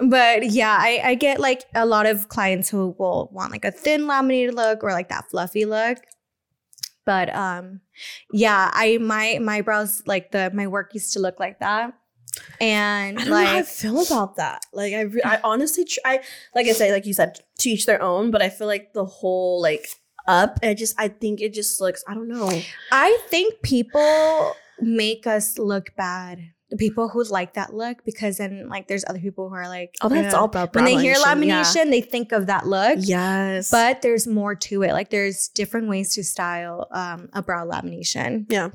[0.09, 3.71] but yeah, I, I get like a lot of clients who will want like a
[3.71, 5.99] thin laminated look or like that fluffy look.
[7.09, 7.81] But um
[8.35, 11.95] yeah, I my my brows like the my work used to look like that.
[12.61, 14.61] And I how I like feel about that.
[14.75, 16.21] Like I, re- I honestly try.
[16.55, 18.31] Like I say, like you said, to each their own.
[18.31, 19.89] But I feel like the whole like
[20.27, 20.59] up.
[20.63, 22.05] I just, I think it just looks.
[22.07, 22.53] I don't know.
[22.93, 26.53] I think people make us look bad.
[26.71, 29.95] The people who like that look, because then like there's other people who are like,
[30.03, 32.99] Oh, that's all about when they hear lamination, lamination, they think of that look.
[33.01, 34.93] Yes, But there's more to it.
[34.93, 38.45] Like there's different ways to style um, a brow lamination.
[38.51, 38.71] Yeah.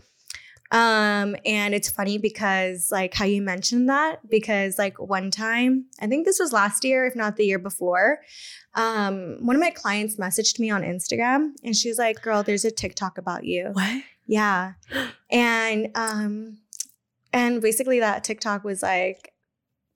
[0.72, 6.08] Um, and it's funny because like how you mentioned that, because like one time, I
[6.08, 8.22] think this was last year, if not the year before,
[8.74, 12.66] um, one of my clients messaged me on Instagram and she was like, Girl, there's
[12.66, 13.70] a TikTok about you.
[13.74, 14.02] what?
[14.26, 14.74] Yeah.
[15.30, 16.58] And um
[17.34, 19.34] and basically that TikTok was like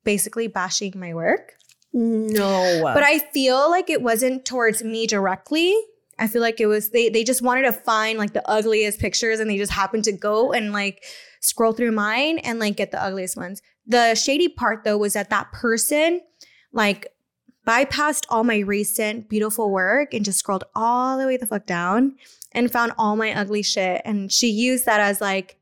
[0.03, 1.53] basically bashing my work.
[1.93, 5.75] No, But I feel like it wasn't towards me directly.
[6.19, 9.39] I feel like it was they they just wanted to find like the ugliest pictures
[9.39, 11.03] and they just happened to go and like
[11.41, 13.61] scroll through mine and like get the ugliest ones.
[13.85, 16.21] The shady part though was that that person
[16.73, 17.07] like
[17.67, 22.15] bypassed all my recent beautiful work and just scrolled all the way the fuck down
[22.53, 25.56] and found all my ugly shit and she used that as like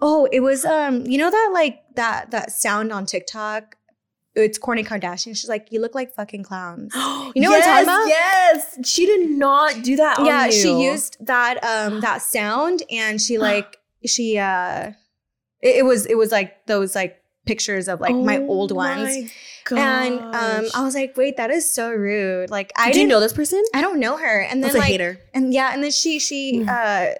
[0.00, 3.76] oh it was um you know that like that that sound on TikTok
[4.34, 6.92] it's Kourtney Kardashian she's like you look like fucking clowns
[7.34, 8.08] you know what I'm talking about?
[8.08, 10.18] Yes, she did not do that.
[10.18, 14.92] on yeah she used that um that sound and she like she uh
[15.60, 19.16] it, it was it was like those like pictures of like my old Oh ones.
[19.70, 20.64] my And um.
[20.74, 22.50] I was like, wait, that is so rude.
[22.50, 23.62] Like, I you didn't know this person?
[23.74, 24.40] I don't know her.
[24.42, 25.18] And then That's like, hater.
[25.34, 26.68] and yeah, and then she she Mm.
[26.68, 27.14] uh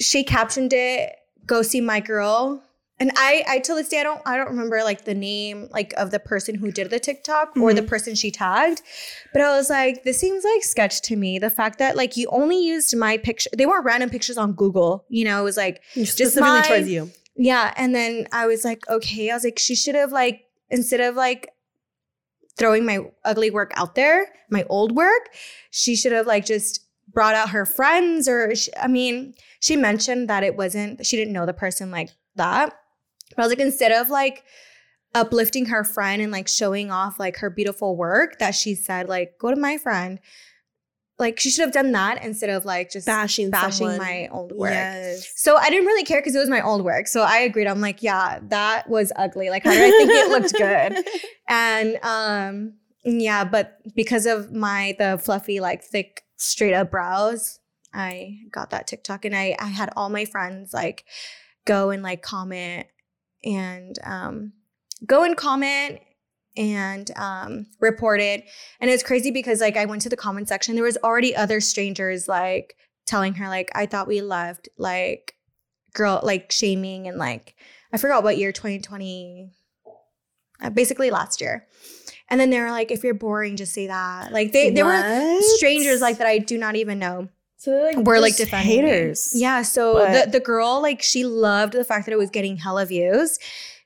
[0.00, 1.14] she captioned it,
[1.52, 2.62] "Go see my girl."
[3.00, 5.90] And I I till this day I don't I don't remember like the name like
[6.02, 7.76] of the person who did the TikTok or Mm-hmm.
[7.80, 8.80] the person she tagged,
[9.32, 11.30] but I was like, this seems like sketch to me.
[11.46, 15.04] The fact that like you only used my picture, they weren't random pictures on Google.
[15.18, 16.62] You know, it was like Specifically mine.
[16.70, 17.02] towards you.
[17.50, 19.24] yeah, and then I was like, okay.
[19.30, 20.36] I was like, she should have like
[20.70, 21.42] instead of like
[22.58, 24.18] throwing my ugly work out there,
[24.50, 25.24] my old work,
[25.70, 26.72] she should have like just
[27.12, 31.32] brought out her friends or she, I mean, she mentioned that it wasn't she didn't
[31.32, 32.74] know the person like that.
[33.34, 34.42] But I was like instead of like
[35.14, 39.38] uplifting her friend and like showing off like her beautiful work that she said like
[39.38, 40.18] go to my friend.
[41.18, 43.98] Like she should have done that instead of like just Bashing bashing someone.
[43.98, 44.72] my old work.
[44.72, 45.32] Yes.
[45.36, 47.06] So I didn't really care because it was my old work.
[47.06, 47.68] So I agreed.
[47.68, 49.48] I'm like, yeah, that was ugly.
[49.48, 51.04] Like, how did I think it looked good?
[51.48, 52.72] And um,
[53.04, 57.60] yeah, but because of my the fluffy, like thick, straight up brows,
[57.94, 61.04] I got that TikTok, and I I had all my friends like
[61.64, 62.86] go and like comment
[63.44, 64.52] and um
[65.06, 66.00] go and comment
[66.56, 68.44] and um report it.
[68.80, 70.74] And it's crazy because like i went to the comment section.
[70.74, 75.34] There was already other strangers like telling her like i thought we left like
[75.92, 77.56] girl like shaming and like
[77.92, 79.50] i forgot what year 2020
[80.62, 81.66] uh, basically last year.
[82.30, 84.32] And then they were like if you're boring just say that.
[84.32, 87.28] Like they they were strangers like that i do not even know
[87.62, 88.90] So they're like were like defending me.
[88.90, 89.30] haters.
[89.36, 92.56] Yeah, so But- the the girl like she loved the fact that it was getting
[92.56, 93.38] hella views.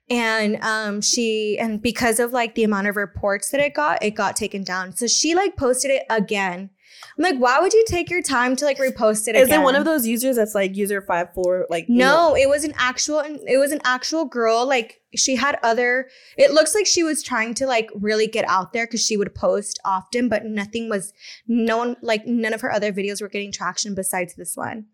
[0.09, 4.13] And um she and because of like the amount of reports that it got, it
[4.13, 4.97] got taken down.
[4.97, 6.71] So she like posted it again.
[7.19, 9.49] I'm like, why would you take your time to like repost it Is again?
[9.49, 12.37] Is it one of those users that's like user five four like you No, know-
[12.37, 14.67] it was an actual it was an actual girl.
[14.67, 18.75] Like she had other it looks like she was trying to like really get out
[18.75, 21.15] there because she would post often, but nothing was
[21.49, 24.85] no one like none of her other videos were getting traction besides this one.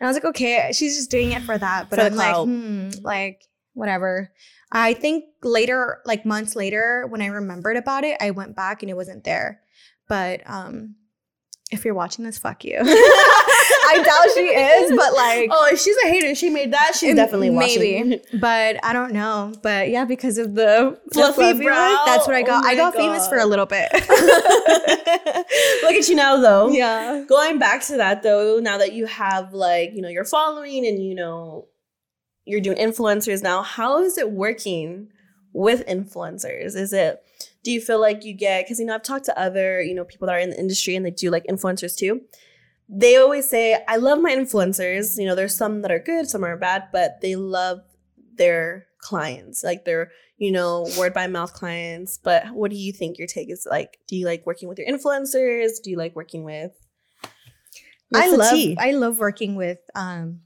[0.00, 1.90] And I was like, okay, she's just doing it for that.
[1.90, 3.42] But For I'm like, hmm, like
[3.74, 4.32] whatever.
[4.72, 8.90] I think later, like months later, when I remembered about it, I went back and
[8.90, 9.60] it wasn't there.
[10.08, 10.96] But um
[11.70, 12.78] if you're watching this, fuck you.
[13.90, 16.94] I doubt she is, but like Oh, if she's a hater, she made that.
[16.94, 18.08] She's Mm, definitely watching.
[18.10, 18.22] maybe.
[18.40, 19.52] but I don't know.
[19.62, 22.02] But yeah, because of the Fluffy look, brow?
[22.06, 22.64] that's what I Oh got.
[22.64, 23.88] I my got famous for a little bit.
[25.82, 26.68] Look at you now, though.
[26.70, 27.24] yeah.
[27.28, 31.02] Going back to that, though, now that you have like you know your following and
[31.02, 31.66] you know
[32.44, 35.08] you're doing influencers now, how is it working
[35.52, 36.76] with influencers?
[36.76, 37.22] Is it
[37.62, 40.04] do you feel like you get because you know I've talked to other you know
[40.04, 42.22] people that are in the industry and they do like influencers too.
[42.88, 46.44] They always say, "I love my influencers." You know, there's some that are good, some
[46.44, 47.80] are bad, but they love
[48.34, 52.18] their clients, like their you know word by mouth clients.
[52.22, 53.98] But what do you think your take is like?
[54.06, 55.82] Do you like working with your influencers?
[55.82, 56.72] Do you like working with?
[58.14, 58.76] I love tea?
[58.78, 60.40] I love working with um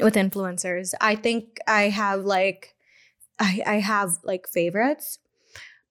[0.00, 0.94] with influencers.
[1.00, 2.74] I think I have like
[3.38, 5.18] I I have like favorites.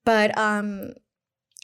[0.04, 0.92] But um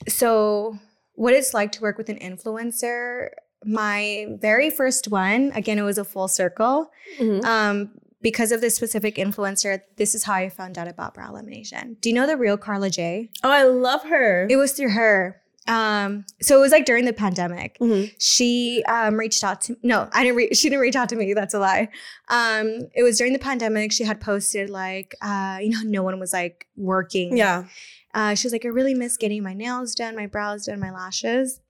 [0.08, 0.78] so
[1.14, 3.28] what it's like to work with an influencer,
[3.64, 6.90] my very first one, again it was a full circle.
[7.18, 7.44] Mhm.
[7.44, 7.90] Um
[8.22, 11.98] because of this specific influencer, this is how I found out about brow lamination.
[12.02, 13.30] Do you know the real Carla J?
[13.42, 14.46] Oh, I love her.
[14.50, 15.40] It was through her.
[15.66, 18.12] Um, so it was like during the pandemic Mhm.
[18.18, 21.32] she um reached out to no i didn't re- she didn't reach out to me
[21.34, 21.88] that's a lie
[22.28, 26.18] um it was during the pandemic she had posted like uh you know no one
[26.18, 27.64] was like working Yeah.
[28.14, 30.90] Uh she was like i really miss getting my nails done my brows done my
[30.90, 31.60] lashes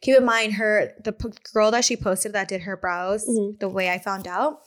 [0.00, 3.58] keep in mind her the p- girl that she posted that did her brows Mhm.
[3.60, 4.60] the way i found out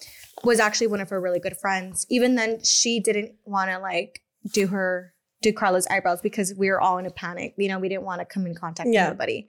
[0.43, 4.21] was actually one of her really good friends even then she didn't want to like
[4.51, 5.12] do her
[5.43, 8.19] do carla's eyebrows because we were all in a panic you know we didn't want
[8.19, 9.07] to come in contact with Yeah.
[9.07, 9.47] anybody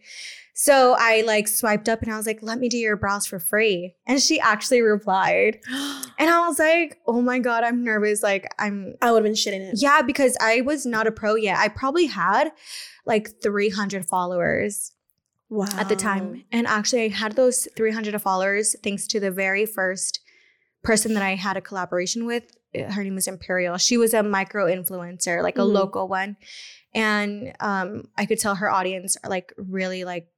[0.52, 3.38] so i like swiped up and i was like let me do your brows for
[3.38, 5.58] free and she actually replied
[6.18, 9.32] and i was like oh my god i'm nervous like i'm I would have been
[9.34, 9.80] shitting it.
[9.80, 12.50] yeah because i was not a pro yet i probably had
[13.06, 14.92] like 300 followers
[15.50, 15.66] Wow.
[15.76, 16.42] at the time.
[16.50, 20.18] And actually, I had those 300 followers thanks to the very first
[20.82, 22.44] person that I had a collaboration with.
[22.74, 23.76] Her name was Imperial.
[23.78, 25.72] She was a micro influencer, like a Mhm.
[25.72, 26.36] local one.
[26.94, 30.28] And um, I could tell her audience like really like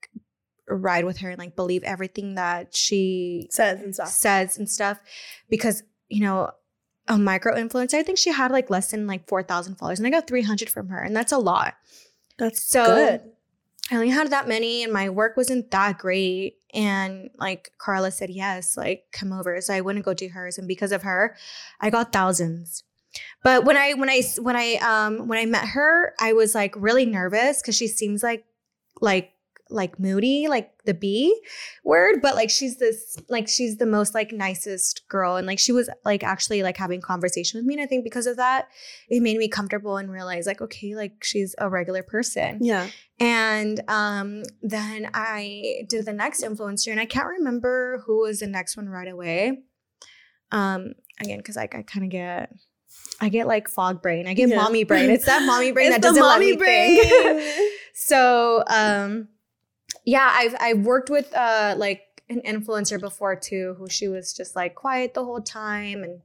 [0.68, 4.08] ride with her and like believe everything that she Says and stuff.
[4.08, 4.98] says and stuff
[5.48, 6.50] because, you know,
[7.08, 10.10] a micro influencer, I think she had like less than like 4,000 followers and I
[10.10, 10.98] got 300 from her.
[11.00, 11.74] And that's a lot.
[12.38, 13.20] That's So good.
[13.90, 16.56] I only had that many and my work wasn't that great.
[16.76, 19.60] And like Carla said, yes, like come over.
[19.62, 20.58] So I wouldn't go do hers.
[20.58, 21.34] And because of her,
[21.80, 22.84] I got thousands.
[23.42, 26.74] but when I when I when I um when I met her, I was like
[26.76, 28.44] really nervous because she seems like
[29.00, 29.32] like
[29.68, 31.36] like moody, like the B
[31.84, 35.36] word, but like she's this like she's the most like nicest girl.
[35.36, 37.74] And like she was like actually like having conversation with me.
[37.74, 38.68] And I think because of that,
[39.08, 42.58] it made me comfortable and realize like, okay, like she's a regular person.
[42.62, 42.88] Yeah.
[43.18, 48.46] And um then I did the next influencer and I can't remember who was the
[48.46, 49.62] next one right away.
[50.52, 52.52] Um again, because like I kind of get
[53.20, 54.26] I get like fog brain.
[54.28, 54.56] I get Yeah.
[54.56, 55.10] mommy brain.
[55.10, 57.72] It's that mommy brain It's that doesn't let mommy me think.
[57.94, 59.28] so um
[60.06, 64.56] yeah i've i've worked with uh like an influencer before too who she was just
[64.56, 66.22] like quiet the whole time and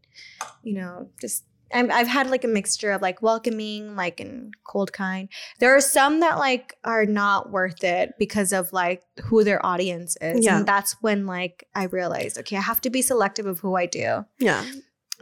[0.63, 4.91] you know just I'm, I've had like a mixture of like welcoming like and cold
[4.91, 9.65] kind there are some that like are not worth it because of like who their
[9.65, 10.57] audience is Yeah.
[10.57, 13.85] and that's when like i realized okay i have to be selective of who i
[13.85, 14.65] do yeah.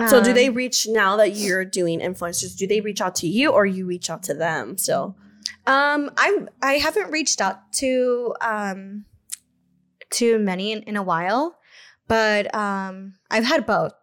[0.09, 2.55] So do Um, they reach now that you're doing influencers?
[2.55, 5.17] Do they reach out to you or you reach out to them still?
[5.67, 9.05] Um, I I haven't reached out to um
[10.11, 11.57] to many in, in a while,
[12.07, 13.93] but um I've had both.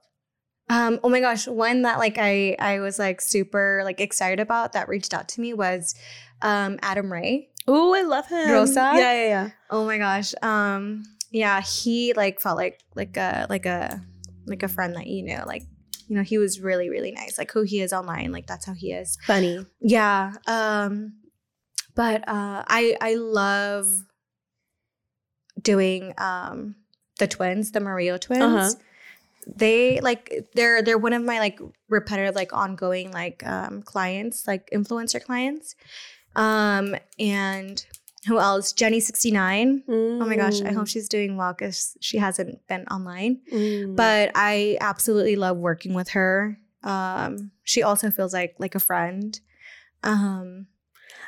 [0.69, 4.73] Um, oh my gosh, one that like I I was like super like excited about
[4.73, 5.95] that reached out to me was
[6.43, 7.51] um Adam Ray.
[7.69, 8.51] Oh, I love him.
[8.51, 8.93] Rosa?
[8.95, 9.51] Yeah, yeah, yeah.
[9.71, 10.35] Oh my gosh.
[10.43, 14.01] Um, yeah, he like felt like like a like a
[14.47, 15.63] like a friend that you know, like
[16.09, 17.39] you know, he was really really nice.
[17.39, 19.19] Like who he is online, like that's how he is.
[19.27, 19.67] Funny.
[19.81, 20.35] Yeah.
[20.47, 21.15] Um
[21.97, 23.87] but uh I I love
[25.61, 26.77] doing um
[27.19, 28.43] the twins, the Mario twins.
[28.43, 28.71] Uh-huh.
[29.57, 34.69] They like they're they're one of my like repetitive like ongoing like um clients, like
[34.71, 35.75] influencer clients.
[36.35, 37.85] Um and
[38.27, 38.73] who else?
[38.73, 39.85] Jenny 69.
[39.89, 43.95] Oh my gosh, I hope she's doing well cuz she hasn't been online Mm.
[43.97, 46.59] but I absolutely love working with her.
[46.83, 49.39] Um, she also feels like like a friend.
[50.03, 50.67] Um,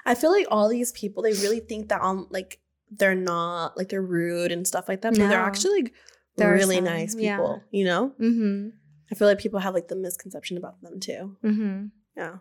[0.04, 3.88] I feel like all these people, they really think that on like they're not like
[3.88, 5.94] they're rude and stuff like that, but they're actually like
[6.36, 7.36] There really some, nice yeah.
[7.36, 7.62] people.
[7.70, 8.68] You know, mm-hmm,
[9.10, 11.36] I feel like people have like the misconception about them too.
[11.44, 11.86] mm-hmm.
[12.16, 12.36] Yeah,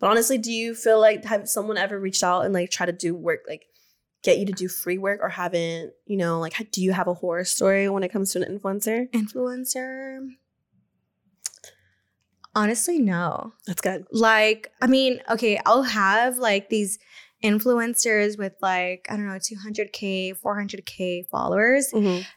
[0.00, 2.92] but honestly, do you feel like have someone ever reached out and like try to
[2.92, 3.66] do work like
[4.22, 5.92] get you to do free work or haven't?
[6.06, 9.10] You know, like do you have a horror story when it comes to an influencer?
[9.10, 10.26] Influencer.
[12.54, 13.52] Honestly, no.
[13.66, 14.04] That's good.
[14.12, 16.98] Like, I mean, okay, I'll have like these
[17.42, 21.90] influencers with like, I don't know, 200K, 400K followers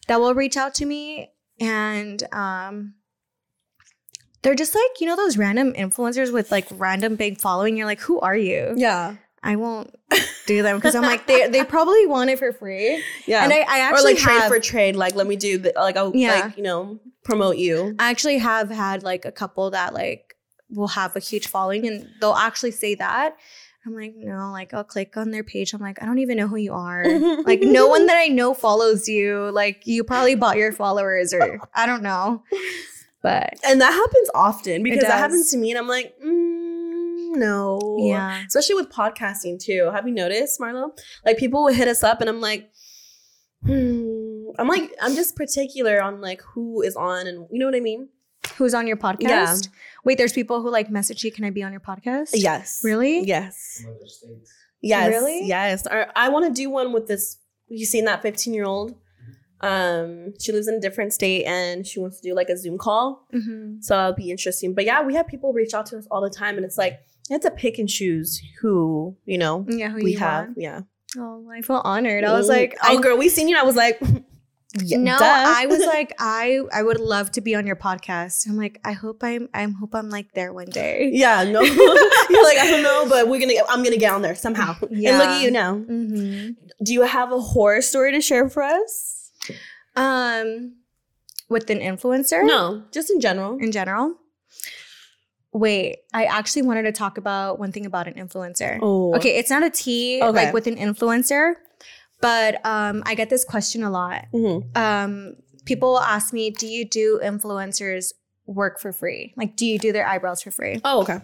[0.07, 2.93] that will reach out to me and um
[4.43, 7.75] they're just like, you know, those random influencers with like random big following.
[7.75, 8.73] You're like, who are you?
[8.77, 9.93] Yeah, I won't
[10.47, 13.03] do them because I'm like, they they probably want it for free.
[13.25, 13.43] yeah.
[13.43, 14.95] And I, I or actually like trade have, for trade.
[14.95, 16.45] Like let me do the, like I'll Yeah.
[16.45, 17.95] like you know promote you.
[17.99, 20.35] I actually have had like a couple that like
[20.69, 23.37] will have a huge following and they'll actually say that.
[23.85, 25.73] I'm like, no, like I'll click on their page.
[25.73, 27.05] I'm like, I don't even know who you are.
[27.43, 29.49] like no one that I know follows you.
[29.51, 32.43] Like you probably bought your followers or I don't know.
[33.23, 36.76] But And that happens often because that happens to me, and I'm like, mm,
[37.35, 37.97] no.
[37.99, 38.43] yeah.
[38.45, 39.89] Especially with podcasting too.
[39.93, 40.97] Have you noticed, Marlo?
[41.25, 42.69] Like people will hit us up, and I'm like,
[43.65, 44.49] hmm.
[44.59, 47.79] I'm like, I'm just particular on like who is on, and you know what I
[47.79, 48.09] mean?
[48.55, 49.19] Who's on your podcast?
[49.65, 49.71] Yeah.
[50.03, 52.29] Wait, there's people who like message you, can I be on your podcast?
[52.33, 52.81] Yes.
[52.83, 53.21] Really?
[53.25, 53.81] Yes.
[53.83, 54.41] From other.
[54.81, 55.09] Yes.
[55.09, 55.47] Really?
[55.47, 55.87] Yes.
[55.87, 57.37] Or I want to do one with this.
[57.67, 58.95] You seen that 15 year old?
[59.61, 62.77] Um, she lives in a different state and she wants to do like a Zoom
[62.77, 63.27] call.
[63.33, 63.81] Mm-hmm.
[63.81, 64.73] So it'll be interesting.
[64.73, 66.99] But yeah, we have people reach out to us all the time, and it's like
[67.29, 70.47] you a pick and choose who you know Yeah, who we you have.
[70.47, 70.57] want.
[70.57, 70.81] Yeah.
[71.17, 72.23] Oh, I feel honored.
[72.23, 73.55] I was like, oh I, girl, we seen you.
[73.55, 73.99] and I was like,
[74.83, 75.17] yeah, no.
[75.19, 78.47] I was like, I I would love to be on your podcast.
[78.47, 81.09] I'm like, I hope I'm I hope I'm like there one day.
[81.13, 81.61] yeah, no.
[82.29, 83.53] You're like, I don't know, but we're gonna.
[83.69, 84.75] I'm gonna get on there somehow.
[84.81, 85.75] And look at you now.
[85.75, 86.83] Mm-hmm.
[86.83, 89.31] Do you have a horror story to share for us?
[89.95, 90.75] Um,
[91.49, 93.57] with an influencer, No, just in general.
[93.59, 94.15] in general.
[95.57, 98.79] Wait, I actually wanted to talk about one thing about an influencer.
[98.81, 100.31] Oh, Okay, it's not a tea Okay.
[100.45, 101.53] like with an influencer,
[102.21, 104.25] but um, I get this question a lot.
[104.33, 104.77] Mhm.
[104.77, 108.13] Um, people ask me, "Do you do influencers
[108.45, 109.33] work for free?
[109.35, 111.19] Like, do you do their eyebrows for free?" Oh, okay.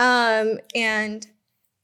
[0.00, 1.26] Um, and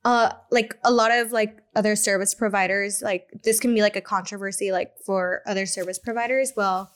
[0.05, 4.01] uh, like a lot of like other service providers, like this can be like a
[4.01, 6.53] controversy, like for other service providers.
[6.57, 6.91] Well,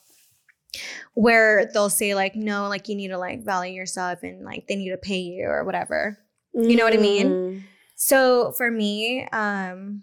[1.14, 4.76] where they'll say like, no, like you need to like value yourself and like they
[4.76, 6.18] need to pay you or whatever.
[6.54, 7.28] You know what I mean?
[7.28, 7.62] Mm.
[7.94, 10.02] So for me, um,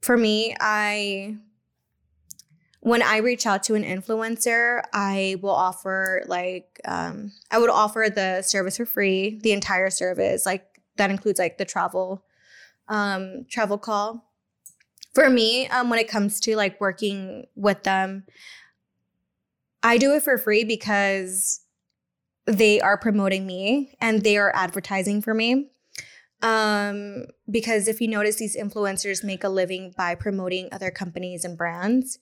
[0.00, 1.36] for me, I
[2.80, 8.08] when I reach out to an influencer, I will offer like um, I would offer
[8.14, 10.46] the service for free, the entire service.
[10.46, 10.64] Like
[10.96, 12.24] that includes like the travel,
[12.88, 14.24] um, travel call.
[15.14, 18.24] For me, um, when it comes to like working with them,
[19.88, 21.62] I do it for free because
[22.44, 25.70] they are promoting me and they are advertising for me.
[26.42, 31.56] Um, because if you notice, these influencers make a living by promoting other companies and
[31.56, 32.18] brands.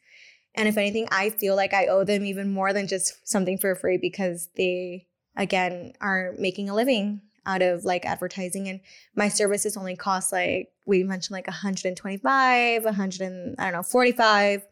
[0.55, 3.75] And if anything, I feel like I owe them even more than just something for
[3.75, 8.69] free because they, again, are making a living out of like advertising.
[8.69, 8.79] And
[9.17, 14.65] my services only cost like, we mentioned like 125, 100 and I don't know, 45.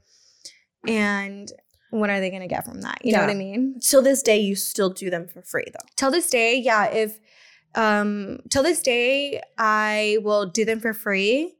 [0.86, 1.50] And
[2.00, 3.04] what are they going to get from that?
[3.04, 3.78] You know what I mean?
[3.80, 5.86] Till this day, you still do them for free though.
[5.96, 7.18] till this day, yeah, if
[7.74, 11.56] um till this day I will do them for free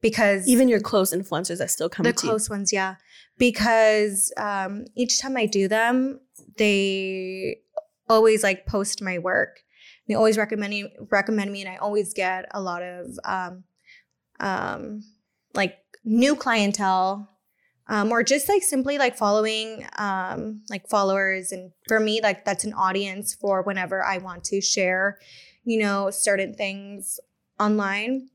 [0.00, 2.96] because Even your close influencers that still come the close ones, yeah.
[3.38, 6.20] Because um each time I do them,
[6.58, 7.58] they
[8.08, 9.60] always like post my work.
[10.06, 13.64] They always recommend me, recommend me and I always get a lot of um
[14.40, 15.02] um
[15.54, 17.30] like new clientele
[17.88, 22.64] um, or just like simply like following um, like followers and for me like that's
[22.64, 25.18] an audience for whenever i want to share
[25.64, 27.20] you know certain things
[27.60, 28.28] online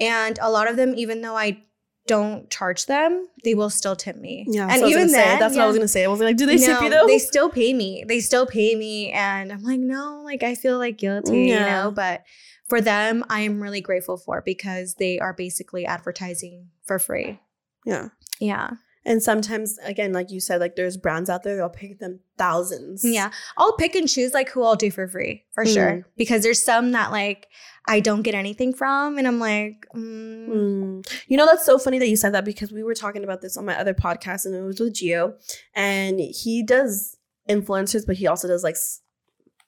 [0.00, 1.62] and a lot of them even though i
[2.06, 4.46] don't charge them they will still tip me.
[4.48, 6.04] Yeah, and that's what I was even then that's what I was gonna say.
[6.04, 7.06] I was like, do they tip No, you though?
[7.06, 8.04] They still pay me.
[8.06, 9.10] They still pay me.
[9.10, 11.92] And I'm like, no, like I feel like guilty, you know?
[11.94, 12.24] But
[12.68, 17.38] for them, I am really grateful for because they are basically advertising for free.
[17.84, 18.08] yeah.
[18.40, 18.70] Yeah.
[19.06, 23.02] And sometimes, again, like you said, like there's brands out there, they'll pay them thousands.
[23.04, 23.30] Yeah.
[23.58, 25.74] I'll pick and choose like who I'll do for free for Mm.
[25.74, 26.06] sure.
[26.16, 27.48] Because there's some that like
[27.86, 29.18] I don't get anything from.
[29.18, 31.12] And I'm like, mm, Mm.
[31.28, 33.56] You know, that's so funny that you said that because we were talking about this
[33.58, 35.34] on my other podcast and it was with Gio.
[35.74, 39.00] And he does influencers, but he also does like s-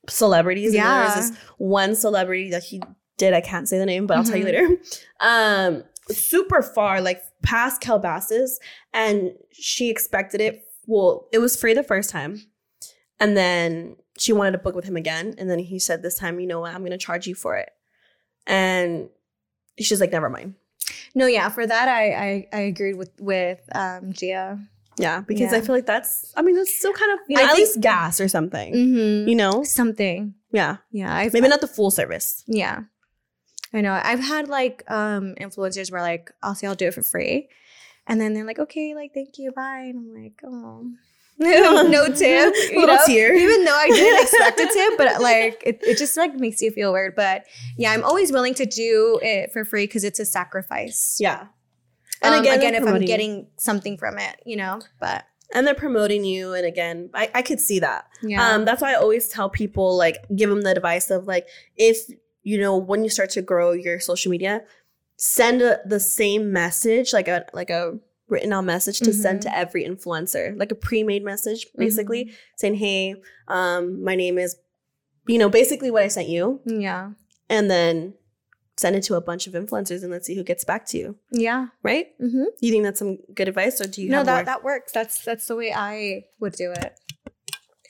[0.09, 0.75] celebrities.
[0.75, 2.81] And there was this one celebrity that he
[3.19, 4.47] did, I can't say the name, but I'll tell you Mhm.
[4.47, 4.69] later.
[5.21, 8.59] Um, super far, like past Calabasas.
[8.93, 10.63] And she expected it.
[10.87, 12.43] Well, it was free the first time.
[13.19, 15.35] And then she wanted to book with him again.
[15.39, 16.75] And then he said, This time, you know what?
[16.75, 17.71] I'm going to charge you for it.
[18.47, 19.09] And
[19.79, 20.55] she's like, Never mind.
[21.15, 24.59] no, yeah, for that I I, I agreed with with um Gia.
[24.99, 27.47] Yeah, because I feel like that's, I mean, that's still kind of, Yeah, I at
[27.49, 29.29] think- least gas or something, Mm-hmm.
[29.29, 29.63] you know?
[29.63, 30.33] Something.
[30.53, 30.79] Yeah.
[30.91, 31.15] Yeah.
[31.15, 32.43] I've, Maybe not the full service.
[32.47, 32.85] Yeah.
[33.73, 33.99] I know.
[34.03, 37.49] I've had like um influencers where like I'll say I'll do it for free.
[38.07, 39.87] And then they're like, okay, like thank you, bye.
[39.91, 40.91] And I'm like, oh
[41.39, 42.55] no tip.
[42.73, 43.03] You Little know?
[43.07, 43.35] tear.
[43.35, 46.71] Even though I didn't expect a tip, but like it, it just like makes you
[46.71, 47.15] feel weird.
[47.15, 47.45] But
[47.77, 51.17] yeah, I'm always willing to do it for free because it's a sacrifice.
[51.21, 51.49] Yeah.
[52.23, 53.07] And And again, again, if I'm you.
[53.07, 54.81] getting something from it, you know.
[54.99, 56.55] But And they're promoting you.
[56.55, 58.07] And again, I, I could see that.
[58.23, 58.55] yeah.
[58.55, 61.47] Um, that's why I always tell people, like, give them the advice of, like,
[61.77, 61.99] if,
[62.51, 64.55] you know, when you start to grow your social media,
[65.17, 69.49] send a, the same message, like a, like a, written out message to send Mm-hmm.
[69.51, 72.23] to every influencer like a pre-made message basically
[72.61, 73.15] saying hey
[73.47, 74.57] um my name is
[75.29, 77.05] you know basically what i sent you yeah.
[77.49, 78.15] and then
[78.77, 81.17] send it to a bunch of influencers and let's see who gets back to you.
[81.31, 81.69] Yeah.
[81.83, 82.09] Right?
[82.21, 82.45] Mm-hmm.
[82.61, 84.45] You think that's some good advice, or do you No, that more?
[84.45, 84.93] that works.
[84.93, 86.93] That's that's the way I would do it.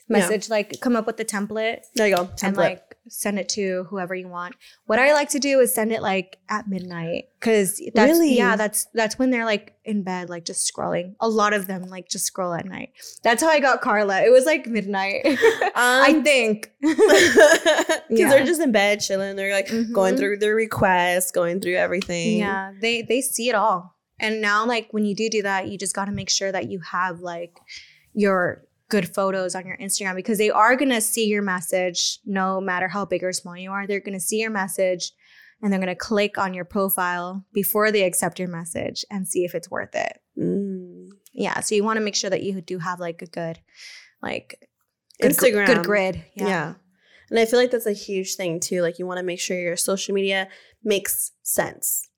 [0.09, 0.18] Yeah.
[0.18, 2.28] Message like come up with the template there you go.
[2.42, 2.57] and Template.
[2.57, 4.54] like send it to whoever you want.
[4.86, 8.36] What I like to do is send it like at midnight because that's Really?
[8.36, 11.14] yeah that's that's when they're like in bed like just scrolling.
[11.20, 12.90] A lot of them like just scroll at night.
[13.22, 14.22] That's how I got Carla.
[14.22, 15.22] It was like midnight.
[15.74, 16.72] I Um, think.
[16.80, 18.28] because Yeah.
[18.30, 19.36] they're just in bed chilling.
[19.36, 20.18] They're like going Mhm.
[20.18, 22.38] through their requests, going through everything.
[22.38, 23.94] Yeah, they they see it all.
[24.18, 26.70] And now like when you do do that, you just got to make sure that
[26.70, 27.59] you have like
[28.14, 32.61] your good photos on your Instagram because they are going to see your message no
[32.61, 33.87] matter how big or small you are.
[33.87, 35.12] They're going to see your message
[35.61, 39.45] and they're going to click on your profile before they accept your message and see
[39.45, 40.18] if it's worth it.
[40.39, 41.09] Mm.
[41.32, 43.59] Yeah, so you want to make sure that you do have like a good
[44.22, 44.57] like
[45.20, 45.66] good, gr- Instagram.
[45.66, 46.24] good grid.
[46.34, 46.74] Yeah.
[47.28, 48.82] And I feel like that's a huge thing too.
[48.82, 50.49] Like you want to make sure your social media
[50.84, 52.09] makes sense.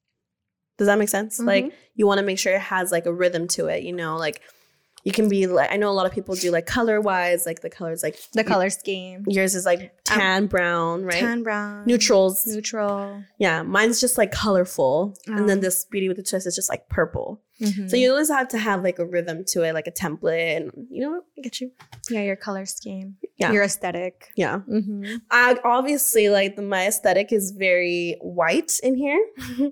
[0.76, 1.40] Does that make sense?
[1.40, 1.72] Like Mhm.
[1.94, 4.42] you want to make sure it has like a rhythm to it, you know, like
[5.04, 7.60] you can be like I know a lot of people do like color wise, like
[7.60, 9.24] the colors like The color scheme.
[9.26, 11.20] yours is like tan brown, right?
[11.20, 11.84] Tan brown.
[11.86, 12.46] Neutrals.
[12.46, 13.22] Neutral.
[13.38, 15.14] yeah, mine's just like colorful.
[15.26, 15.62] And then Oh.
[15.62, 17.40] this beauty with the twist is just like purple.
[17.60, 17.90] Mhm.
[17.90, 20.70] So you always have to have like a rhythm to it, like a template and
[20.90, 21.24] you know what?
[21.36, 21.72] I get you.
[22.08, 23.16] yeah, your color scheme.
[23.36, 23.52] Yeah.
[23.52, 24.30] Your aesthetic.
[24.36, 24.60] Yeah.
[24.70, 25.16] Mm-hmm.
[25.30, 29.20] I obviously like the my aesthetic is very white in here.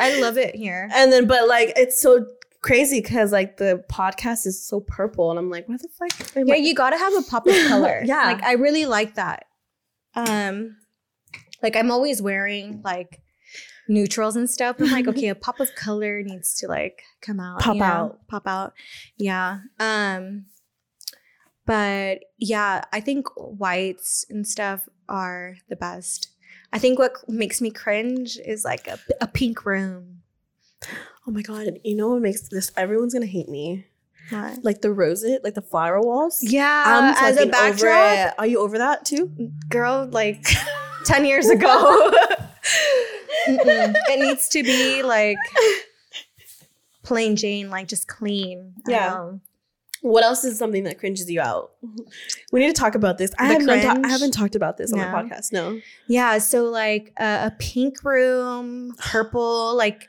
[0.00, 0.88] I love it here.
[0.94, 2.26] and then but like it's so
[2.62, 6.36] crazy because like the podcast is so purple, and I'm like, what the fuck?
[6.36, 8.02] am Yeah, I- you gotta have a pop of color.
[8.04, 8.24] Yeah.
[8.24, 9.46] Like I really like that.
[10.14, 10.76] Um
[11.62, 13.20] like I'm always wearing like
[13.88, 14.76] neutrals and stuff.
[14.78, 17.60] I'm like, okay, a pop of color needs to like come out.
[17.60, 17.86] Pop you know?
[17.86, 18.26] out.
[18.28, 18.72] Pop out.
[19.18, 19.60] Yeah.
[19.78, 20.46] Um
[21.66, 26.30] but yeah, I think whites and stuff are the best.
[26.72, 30.22] I think what makes me cringe is like a, a pink room.
[31.30, 31.78] Oh my god!
[31.84, 32.72] You know what makes this?
[32.76, 33.86] Everyone's gonna hate me.
[34.30, 34.64] What?
[34.64, 36.38] Like the roses, like the flower walls.
[36.42, 38.34] Yeah, I'm as a backdrop.
[38.38, 39.30] Are you over that too?
[39.68, 40.44] girl, like
[41.04, 42.10] 10 years ago.
[43.46, 45.36] It needs to be like
[47.02, 48.74] plain Jane, like just clean.
[48.86, 49.08] Yeah.
[49.08, 49.40] know.
[50.02, 51.72] What else is something that cringes you out?
[52.52, 53.30] We need to talk about this.
[53.38, 55.04] I, have not ta- I haven't talked about this on No.
[55.04, 55.52] the podcast.
[55.52, 55.80] No.
[56.08, 56.38] Yeah.
[56.38, 60.08] So, like uh, a pink room, purple, like,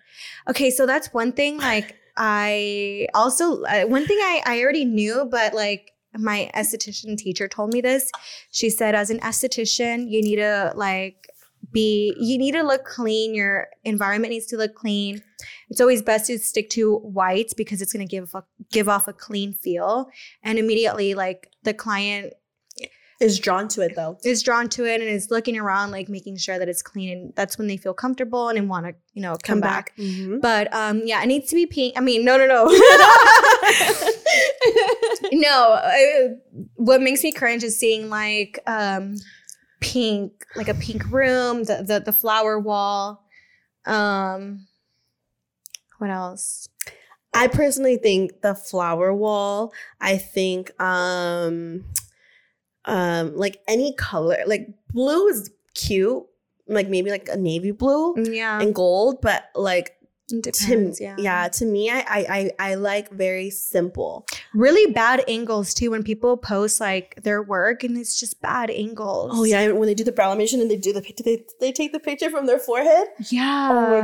[0.50, 0.72] okay.
[0.72, 1.58] So, that's one thing.
[1.60, 7.48] Like, I also, uh, one thing I, I already knew, but like, my esthetician teacher
[7.48, 8.12] told me this.
[8.52, 11.28] She said, as an esthetician, you need to like
[11.72, 13.34] be, you need to look clean.
[13.36, 15.22] Your environment needs to look clean.
[15.70, 19.08] It's always best to stick to whites because it's going to give a, give off
[19.08, 20.10] a clean feel,
[20.44, 22.34] and immediately like the client
[23.20, 24.18] Is drawn to it though.
[24.24, 27.34] is drawn to it and is looking around, like making sure that it's clean, and
[27.36, 29.94] that's when they feel comfortable and want to, you know, come, back.
[29.98, 30.42] Mhm.
[30.42, 31.94] But um, yeah, it needs to be pink.
[31.98, 32.66] I mean, no, no, no.
[35.32, 36.30] no, I-
[36.76, 39.16] what makes me cringe is seeing like um
[39.82, 43.26] pink, like a pink room, the the, the flower wall.
[43.86, 44.68] Um,
[45.98, 46.70] what else?
[47.34, 51.86] I personally think the flower wall, I think um
[52.86, 56.24] um like any color, like blue is cute,
[56.68, 59.98] like maybe like a navy blue Yeah, and gold, but like
[60.34, 61.16] it to yeah.
[61.18, 64.26] yeah, to me I, I I I like very simple.
[64.54, 69.32] really bad angles too when people post like their work and it's just bad angles.
[69.34, 71.92] Oh yeah, when they do the brow and they do the picture, they, they take
[71.92, 73.08] the picture from their forehead.
[73.30, 73.70] yeah.
[73.72, 74.02] oh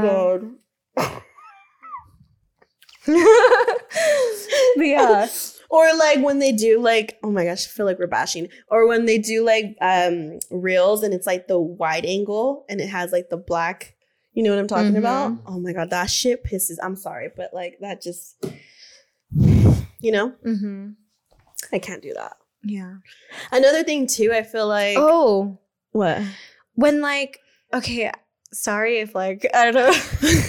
[0.98, 1.22] my god.
[4.78, 5.28] Yeah.
[5.70, 8.48] Or like when they do like, oh my gosh, I feel like we're bashing.
[8.70, 12.88] Or when they do like um reels and it's like the wide angle and it
[12.88, 13.94] has like the black,
[14.38, 15.00] you know what I'm talking Mhm.
[15.00, 15.34] about?
[15.48, 16.78] Oh my god, that shit pisses.
[16.84, 18.38] I'm sorry, but like that just
[20.00, 20.92] you know, Mm-hmm.
[21.74, 22.38] I can't do that.
[22.64, 22.98] Yeah.
[23.52, 25.58] Another thing too, I feel like Oh,
[25.92, 26.22] what?
[26.76, 27.40] when like
[27.74, 28.12] okay,
[28.54, 30.40] sorry if like I don't know.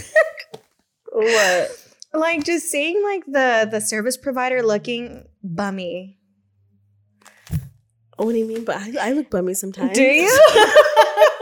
[1.13, 1.71] What?
[2.13, 6.19] like just seeing like the the service provider looking bummy.
[8.17, 8.65] What do you mean?
[8.65, 9.95] But I, I look bummy sometimes.
[9.97, 10.29] Do you?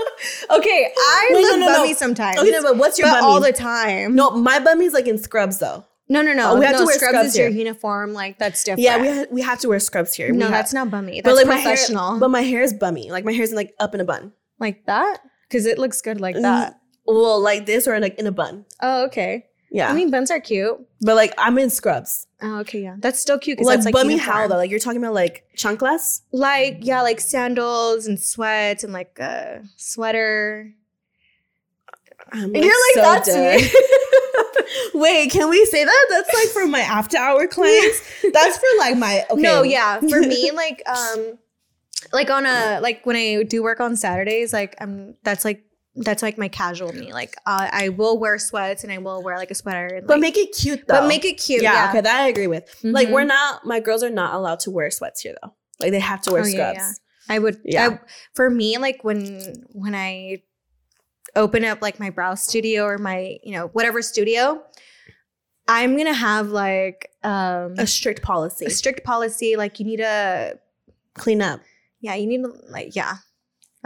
[0.50, 1.72] okay, I Wait, no, look no, no.
[1.78, 2.38] bummy sometimes.
[2.38, 3.26] Okay, no, but what's your but bummy?
[3.26, 4.14] all the time.
[4.14, 5.84] no, my bummy's like in scrubs though.
[6.08, 6.52] no, no, no.
[6.52, 8.12] Oh, we have no, to wear scrubs, scrubs is your uniform.
[8.12, 8.82] Like that's different.
[8.82, 10.30] Yeah, we ha- we have to wear scrubs here.
[10.32, 11.20] We no, have- that's not bummy.
[11.22, 12.18] but That's like my hair- professional.
[12.20, 13.10] but my hair is bummy.
[13.10, 14.32] Like my hair's like up in a bun.
[14.60, 15.18] like that
[15.48, 16.80] because it looks good like Mm, that.
[17.06, 18.64] Well, like this or in a, in a bun.
[18.82, 19.46] Oh, okay.
[19.70, 19.90] Yeah.
[19.90, 20.78] I mean, buns are cute.
[21.00, 22.26] but like I'm in scrubs.
[22.42, 23.58] Oh, okay, yeah, that's still cute.
[23.58, 24.36] 'cause Like, that's, like bummy uniform.
[24.36, 24.56] how though?
[24.56, 26.22] Like you're talking about like chanclas?
[26.32, 30.72] Like yeah, like sandals and sweats and like a sweater.
[32.32, 33.70] I'm, And you're like, that's me.
[34.94, 36.06] Wait, can we say that?
[36.10, 38.00] That's like for my after hour clients.
[38.32, 39.40] That's for like my okay.
[39.42, 41.38] No, yeah, for me, like um,
[42.12, 45.62] like on a like when I do work on Saturdays, like I'm that's like
[45.96, 47.12] that's like my casual me.
[47.12, 49.86] Like uh, I will wear sweats and I will wear like a sweater.
[49.86, 51.00] And, But like- make it cute though.
[51.00, 51.62] but make it cute.
[51.62, 52.64] yeah, Yeah, okay, that I agree with.
[52.82, 53.12] Like Mhm.
[53.12, 55.52] we're not my girls are not allowed to wear sweats here though.
[55.80, 57.00] Like they have to wear Oh, yeah, scrubs.
[57.28, 57.34] yeah.
[57.34, 57.60] I would.
[57.64, 57.88] Yeah.
[57.88, 58.00] I,
[58.34, 60.42] for me, like when when I
[61.34, 64.62] open up like my brow studio or my you know whatever studio,
[65.68, 68.66] I'm gonna have like um A strict policy.
[68.66, 69.56] a strict policy.
[69.56, 70.58] Like you need to
[71.14, 71.60] Clean up.
[72.00, 73.14] yeah you need to like yeah.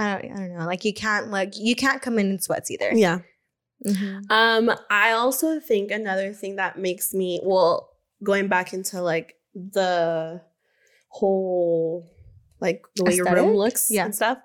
[0.00, 0.66] I don't, I don't know.
[0.66, 2.90] Like you can't like you can't come in in sweats either.
[2.92, 3.20] Yeah.
[3.86, 4.30] Mhm.
[4.30, 7.90] Um, I also think another thing that makes me well,
[8.22, 10.40] going back into like the
[11.08, 12.06] whole
[12.60, 14.04] like the way your room looks Yeah.
[14.04, 14.38] and stuff.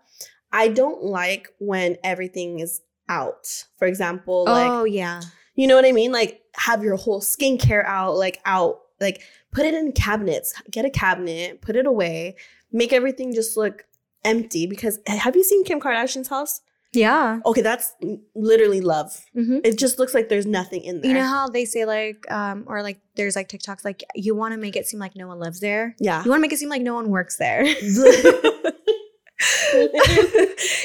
[0.51, 3.65] I don't like when everything is out.
[3.77, 5.21] For example, like oh yeah.
[5.55, 6.11] you know what I mean?
[6.11, 10.53] Like have your whole skincare out, like out, like put it in cabinets.
[10.71, 12.35] Get a cabinet, put it away,
[12.71, 13.83] make everything just look
[14.25, 14.67] empty.
[14.67, 16.61] Because have you seen Kim Kardashian's house?
[16.93, 17.39] Yeah.
[17.45, 17.93] Okay, that's
[18.35, 19.19] literally love.
[19.33, 21.11] hmm It just looks like there's nothing in there.
[21.11, 24.53] You know how they say like um or like there's like TikToks like you want
[24.53, 25.95] to make it seem like no one lives there.
[25.99, 26.23] yeah.
[26.23, 27.65] You want to make it seem like no one works there.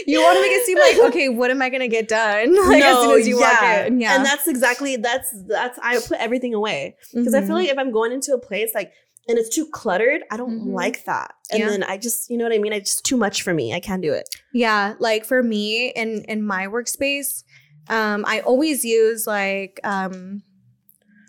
[0.07, 2.55] you want to make it seem like okay, what am I gonna get done?
[2.71, 4.17] Like as soon as you walk in, yeah.
[4.17, 7.61] And that's exactly that's that's I put everything away because I feel Mhm.
[7.61, 8.93] like if I'm going into a place like
[9.29, 10.73] and it's too cluttered, I don't Mhm.
[10.75, 11.35] like that.
[11.51, 11.69] And Yeah.
[11.71, 12.73] then I just, you know what I mean?
[12.73, 13.73] It's just too much for me.
[13.75, 14.29] I can't do it.
[14.53, 17.45] Yeah, like for me in in my workspace,
[17.89, 20.43] um, I always use like um,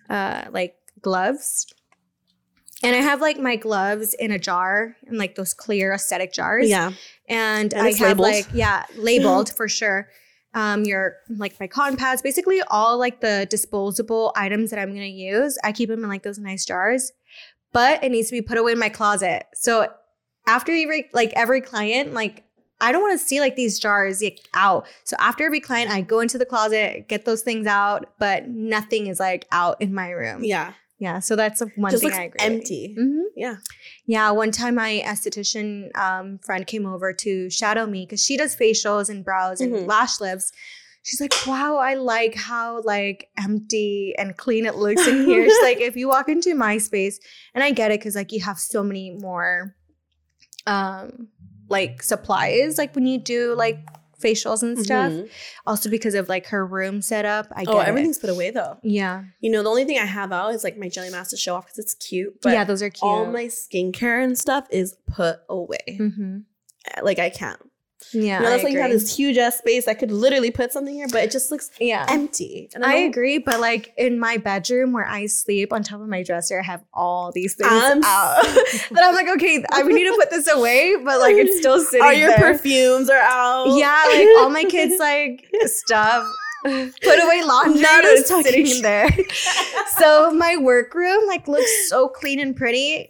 [0.09, 1.67] uh, like gloves,
[2.83, 6.69] and I have like my gloves in a jar in like those clear aesthetic jars.
[6.69, 6.93] Yeah.
[7.29, 8.19] and, And I have labeled.
[8.19, 10.09] like yeah labeled for sure.
[10.53, 15.05] Um, your like my cotton pads, basically all like the disposable items that I'm gonna
[15.05, 15.57] use.
[15.63, 17.11] I keep them in like those nice jars,
[17.73, 19.45] but it needs to be put away in my closet.
[19.53, 19.87] So
[20.47, 22.43] after every like every client, like
[22.79, 24.87] I don't want to see like these jars like, out.
[25.03, 29.07] So after every client, I go into the closet, get those things out, but nothing
[29.07, 30.43] is like out in my room.
[30.43, 30.73] Yeah.
[30.97, 31.19] Yeah.
[31.19, 32.39] So that's one just thing looks I agree.
[32.39, 32.93] empty.
[32.95, 33.55] hmm Yeah.
[34.05, 38.55] Yeah, one time my esthetician um, friend came over to shadow me because she does
[38.55, 39.87] facials and brows and Mhm.
[39.87, 40.51] lash lifts.
[41.03, 45.61] She's like, "Wow, I like how like empty and clean it looks in here." She's
[45.63, 47.19] like, "If you walk into my space,
[47.55, 49.75] and I get it because like you have so many more,
[50.67, 51.29] um,
[51.69, 53.79] like supplies like when you do like
[54.21, 55.11] facials and stuff.
[55.11, 55.27] Mhm.
[55.65, 57.87] Also because of like her room setup, I get Oh, it.
[57.87, 58.77] everything's put away though.
[58.83, 61.37] Yeah, You know, the only thing I have out is like my jelly mask to
[61.37, 62.39] show off because it's cute.
[62.43, 63.01] But yeah, those are cute.
[63.01, 65.95] all my skincare and stuff is put away.
[65.97, 66.39] hmm
[67.01, 67.59] Like I can't.
[68.13, 69.87] Yeah, you know, that's I why you have this huge ass space.
[69.87, 72.69] I could literally put something here, but it just looks Yeah, empty.
[72.75, 76.07] And I don't- agree, but like in my bedroom where I sleep on top of
[76.07, 78.41] my dresser, I have all these things I'm out.
[78.43, 81.79] that I'm like, okay, I we need to put this away, but like it's still
[81.83, 82.07] sitting there.
[82.07, 82.39] All your there.
[82.53, 83.77] perfumes are out.
[83.77, 86.27] Yeah, like all my kids like stuff.
[86.63, 88.83] Put away laundry, Not but us it's talking sitting shit.
[88.83, 89.09] there.
[89.97, 93.09] so my workroom like looks so clean and pretty.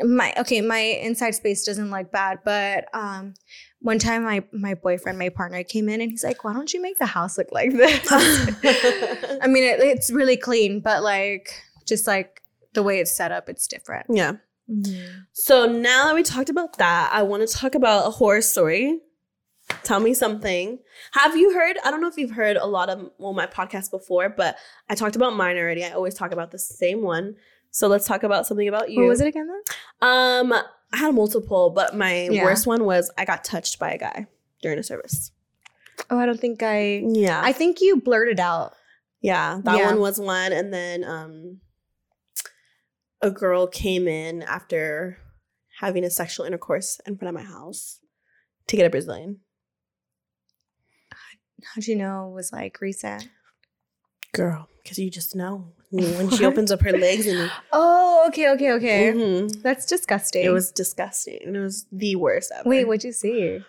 [0.00, 3.34] My okay, my inside space doesn't look bad, but um
[3.80, 6.82] one time my my boyfriend, my partner came in and he's like, "Why don't you
[6.82, 12.06] make the house look like this?" I mean, it, it's really clean, but like just
[12.06, 12.42] like
[12.74, 14.06] the way it's set up, it's different.
[14.08, 14.32] yeah.
[15.32, 19.00] So now that we talked about that, I want to talk about a horror story.
[19.82, 20.78] Tell me something.
[21.12, 21.76] Have you heard?
[21.84, 24.56] I don't know if you've heard a lot of well my podcast before, but
[24.88, 25.84] I talked about mine already.
[25.84, 27.36] I always talk about the same one.
[27.70, 29.02] So let's talk about something about you.
[29.02, 29.46] What was it again?
[29.46, 30.08] Then?
[30.10, 30.54] Um,
[30.92, 32.44] I had multiple, but my Yeah.
[32.44, 34.26] worst one was I got touched by a guy
[34.62, 35.30] during a service.
[36.10, 37.02] Oh, I don't think I.
[37.06, 38.74] Yeah, I think you blurted out.
[39.20, 39.86] yeah, that Yeah.
[39.86, 41.60] one was one, and then um,
[43.20, 45.18] a girl came in after
[45.80, 47.98] having a sexual intercourse in front of my house
[48.68, 49.40] to get a Brazilian
[51.74, 53.28] How'd you know it was like recent?
[54.32, 58.72] girl because you just know when she opens up her legs and Oh, okay, okay,
[58.72, 59.12] okay.
[59.12, 59.62] Mhm.
[59.62, 60.44] That's disgusting.
[60.44, 61.38] it was disgusting.
[61.42, 62.68] It was the worst ever.
[62.68, 63.60] Wait, what'd you see?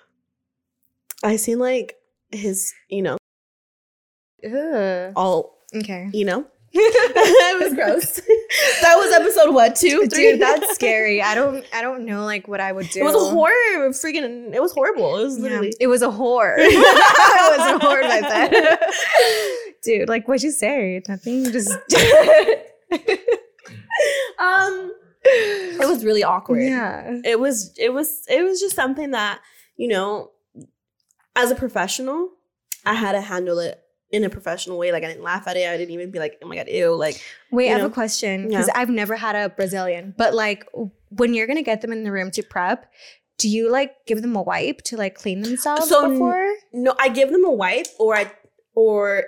[1.23, 1.95] I seen like
[2.31, 3.17] his, you know,
[4.43, 5.13] Ugh.
[5.15, 6.09] all, Okay.
[6.13, 8.15] you know, it was gross.
[8.81, 10.31] that was episode what two, three?
[10.33, 11.21] Dude, that's scary.
[11.21, 12.99] I don't I don't know like what I would do.
[13.01, 13.89] It was a horror.
[13.89, 15.17] Freaking, it was horrible.
[15.17, 15.43] It was Yeah.
[15.43, 15.73] literally.
[15.79, 16.55] It was a whore.
[16.57, 18.77] it was a whore by then.
[19.83, 21.01] Dude, like what'd you say?
[21.07, 21.45] Nothing.
[21.51, 21.69] Just
[24.39, 26.61] Um, it was really awkward.
[26.63, 27.19] Yeah.
[27.25, 27.73] It was.
[27.77, 28.23] It was.
[28.29, 29.39] It was just something that
[29.75, 30.31] you know,
[31.35, 32.29] as a professional,
[32.85, 34.91] I had to handle it in a professional way.
[34.91, 35.67] Like I didn't laugh at it.
[35.69, 37.21] I didn't even be like, "Oh my god, ew!" Like
[37.51, 38.73] Wait, you I have a question because Yeah.
[38.79, 40.13] I've never had a Brazilian.
[40.17, 40.65] But like,
[41.09, 42.89] when you're gonna get them in the room to prep,
[43.37, 46.53] do you like give them a wipe to like clean themselves So before?
[46.71, 48.31] no, I give them a wipe, or I,
[48.73, 49.25] or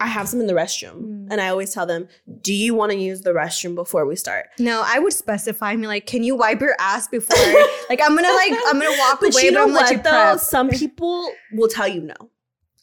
[0.00, 1.28] I have some in the restroom, Mm.
[1.30, 2.08] and I always tell them,
[2.40, 5.86] "Do you want to use the restroom before we start?" No, I would specify me
[5.86, 7.36] like, can you wipe your ass before?
[7.88, 9.90] like, I'm gonna like, I'm gonna walk But away, you but know I'm gonna let
[9.92, 10.10] you what though?
[10.10, 10.40] prep.
[10.40, 12.14] Some people will tell you no,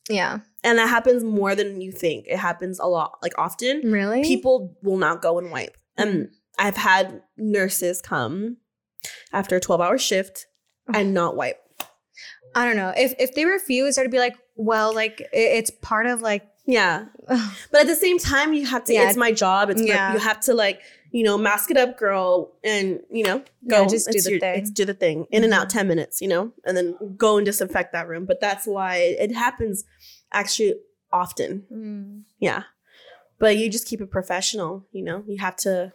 [0.09, 2.27] Yeah, and that happens more than you think.
[2.27, 3.81] It happens a lot, like often.
[3.91, 4.23] really.
[4.23, 8.57] People will not go and wipe, and I've had nurses come
[9.33, 10.47] after a twelve-hour shift
[10.93, 11.57] and not wipe.
[12.55, 16.05] I don't know if if they refuse, I'd be like, well, like it, it's part
[16.07, 16.43] of like.
[16.71, 17.05] Yeah,
[17.71, 18.93] but at the same time, you have to.
[18.93, 19.07] Yeah.
[19.09, 19.69] It's my job.
[19.69, 20.79] It's my- you have to like
[21.11, 24.39] you know mask it up, girl, and you know go Yeah, just do It's the
[24.39, 24.59] thing.
[24.59, 25.73] It's do the thing in and out Mhm.
[25.77, 28.25] ten minutes, you know, and then go and disinfect that room.
[28.25, 29.83] But that's why it happens
[30.31, 30.75] actually
[31.11, 31.65] often.
[31.71, 32.21] Mm.
[32.39, 32.63] Yeah,
[33.39, 34.85] but you just keep it professional.
[34.93, 35.93] You know, you have to.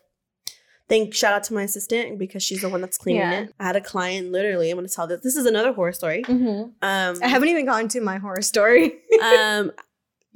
[0.89, 3.41] Thank shout out to my assistant because she's the one that's cleaning Yeah.
[3.41, 3.55] it.
[3.59, 4.71] I had a client literally.
[4.71, 5.21] I'm going to tell this.
[5.21, 6.23] This is another horror story.
[6.29, 9.01] Um, I haven't even gotten to my horror story.
[9.21, 9.73] um,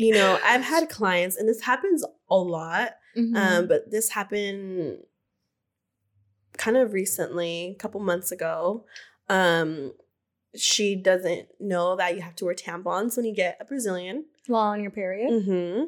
[0.01, 2.93] you know, I've had clients, and this happens a lot.
[3.17, 3.37] Mm-hmm.
[3.37, 4.99] Um, but this happened
[6.57, 8.85] kind of recently, a couple months ago.
[9.29, 9.93] Um,
[10.57, 14.25] she doesn't know that you have to wear tampons when you get a Brazilian.
[14.47, 15.31] While on your period.
[15.31, 15.85] Mm-hmm.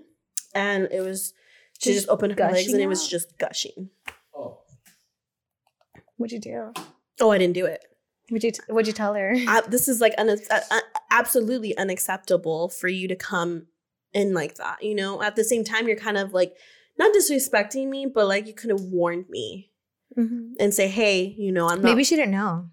[0.55, 1.33] And it was
[1.79, 3.11] she Just just opened her legs gushing and it was out?
[3.11, 3.91] just gushing.
[4.37, 4.59] Oh.
[6.17, 6.73] What'd you do?
[7.21, 7.85] Oh, I didn't do it.
[8.29, 9.35] What'd you t- What'd you tell her?
[9.49, 13.67] I, this is like un- uh, uh, absolutely unacceptable for you to come
[14.15, 14.83] in like that.
[14.83, 16.55] You know, at the same time, you're kind of like
[16.99, 19.71] not disrespecting me, but like you could have warned me
[20.19, 20.53] Mhm.
[20.61, 22.69] and say, "Hey, you know, I'm not." Maybe she didn't know.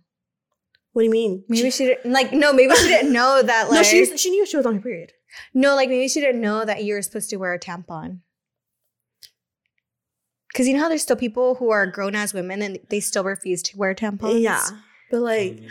[0.94, 1.44] what do you mean?
[1.48, 2.34] Maybe she didn't like.
[2.34, 3.70] No, maybe she didn't know that.
[3.70, 5.14] Like no, she she knew she was on her period.
[5.54, 8.20] no, like maybe she didn't know that you're supposed to wear a tampon.
[10.52, 13.24] Because you know how there's still people who are grown as women and they still
[13.24, 14.42] refuse to wear tampons.
[14.42, 14.64] Yeah,
[15.12, 15.62] but like,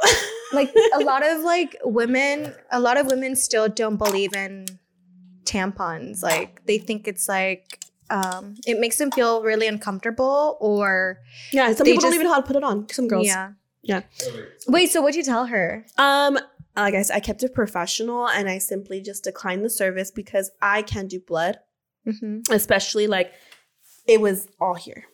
[0.54, 4.66] like a lot of like women, a lot of women still don't believe in
[5.44, 6.22] tampons.
[6.22, 7.80] Like they think it's like
[8.10, 11.18] um it makes them feel really uncomfortable or
[11.52, 12.88] yeah, some people don't even know how to put it on.
[12.90, 13.26] Some girls.
[13.26, 13.52] yeah.
[13.82, 14.00] Yeah.
[14.66, 15.84] Wait, so what'd you tell her?
[15.98, 16.38] Um,
[16.74, 20.50] like I said, I kept it professional and I simply just declined the service because
[20.62, 21.58] I can't do blood,
[22.06, 22.50] Mm-hmm.
[22.52, 23.32] especially like
[24.06, 25.04] it was all here.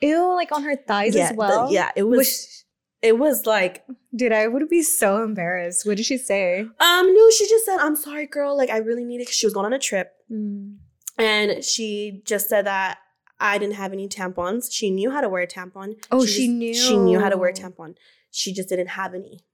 [0.00, 1.72] Ew, like on her thighs yeah, as the- well.
[1.72, 2.18] yeah, it was.
[2.18, 2.64] Was
[3.02, 3.84] it was like,
[4.14, 5.86] dude, I would be so embarrassed.
[5.86, 6.60] What did she say?
[6.60, 8.56] um, no, she just said, "I'm sorry, girl.
[8.56, 10.76] Like I really need it." She was going on a trip, Mm.
[11.16, 12.98] and she just said that
[13.40, 14.66] I didn't have any tampons.
[14.72, 15.94] She knew how to wear a tampon.
[16.10, 17.94] Oh, she just- She knew how to wear a tampon.
[18.30, 19.44] She just didn't have any.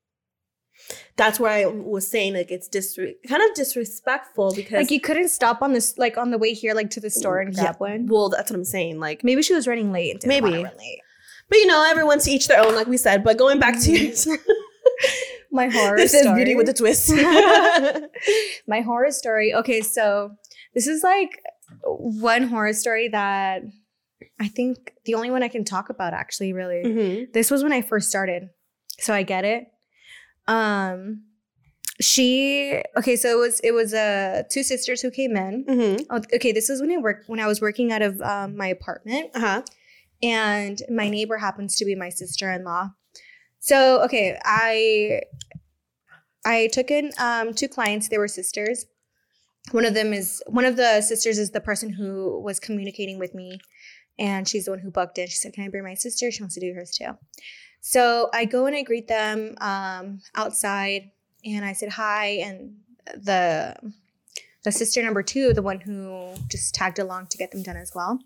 [1.17, 5.29] That's where I was saying like it's disre- kind of disrespectful because Like you couldn't
[5.29, 8.07] stop on this, like on the way here, like to the store and grab one.
[8.07, 8.99] Well, that's what I'm saying.
[8.99, 10.13] Like, Maybe she was running late.
[10.13, 10.65] and didn't wanna Maybe.
[10.65, 11.01] run late.
[11.49, 13.23] But you know, everyone to each their own, like we said.
[13.25, 14.15] But going back to
[15.51, 16.37] My horror this is story.
[16.37, 17.11] beauty with a twist.
[18.67, 19.55] my horror story.
[19.55, 20.33] Okay, so
[20.75, 21.41] this is like
[21.85, 23.63] one horror story that
[24.41, 26.83] I think the only one I can talk about actually really.
[26.85, 27.33] Mhm.
[27.33, 28.49] This was when I first started.
[28.99, 29.67] So I get it.
[30.49, 31.23] Um
[32.01, 35.65] she okay, so it was it was uh two sisters who came in.
[35.67, 36.07] Mhm.
[36.11, 38.67] Oh, okay, this was when I worked when I was working out of um, my
[38.67, 39.63] apartment Uh huh.
[40.23, 42.91] And my neighbor happens to be my sister-in-law.
[43.61, 45.23] So, okay, I
[46.45, 48.09] I took in um, two clients.
[48.09, 48.87] They were sisters.
[49.71, 53.35] One of them is one of the sisters is the person who was communicating with
[53.35, 53.59] me,
[54.19, 55.31] and she's the one who booked it.
[55.31, 56.31] She said, "Can I bring my sister?
[56.31, 57.17] She wants to do hers too."
[57.81, 61.11] So I go and I greet them um, outside,
[61.45, 62.77] and I said hi, and
[63.15, 63.75] the
[64.65, 67.93] the sister number two, the one who just tagged along to get them done as
[67.95, 68.19] well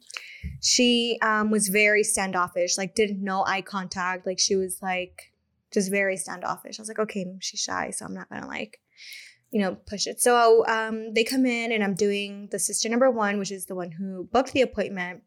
[0.63, 4.27] she um, was very standoffish like didn't know eye contact.
[4.27, 5.33] Like she was like
[5.73, 6.79] just very standoffish.
[6.79, 8.81] I was like okay she's shy so i'm not gonna like
[9.51, 10.21] you know push it.
[10.21, 13.75] So um, they come in and i'm doing the sister number one which is the
[13.75, 15.23] one who booked the appointment.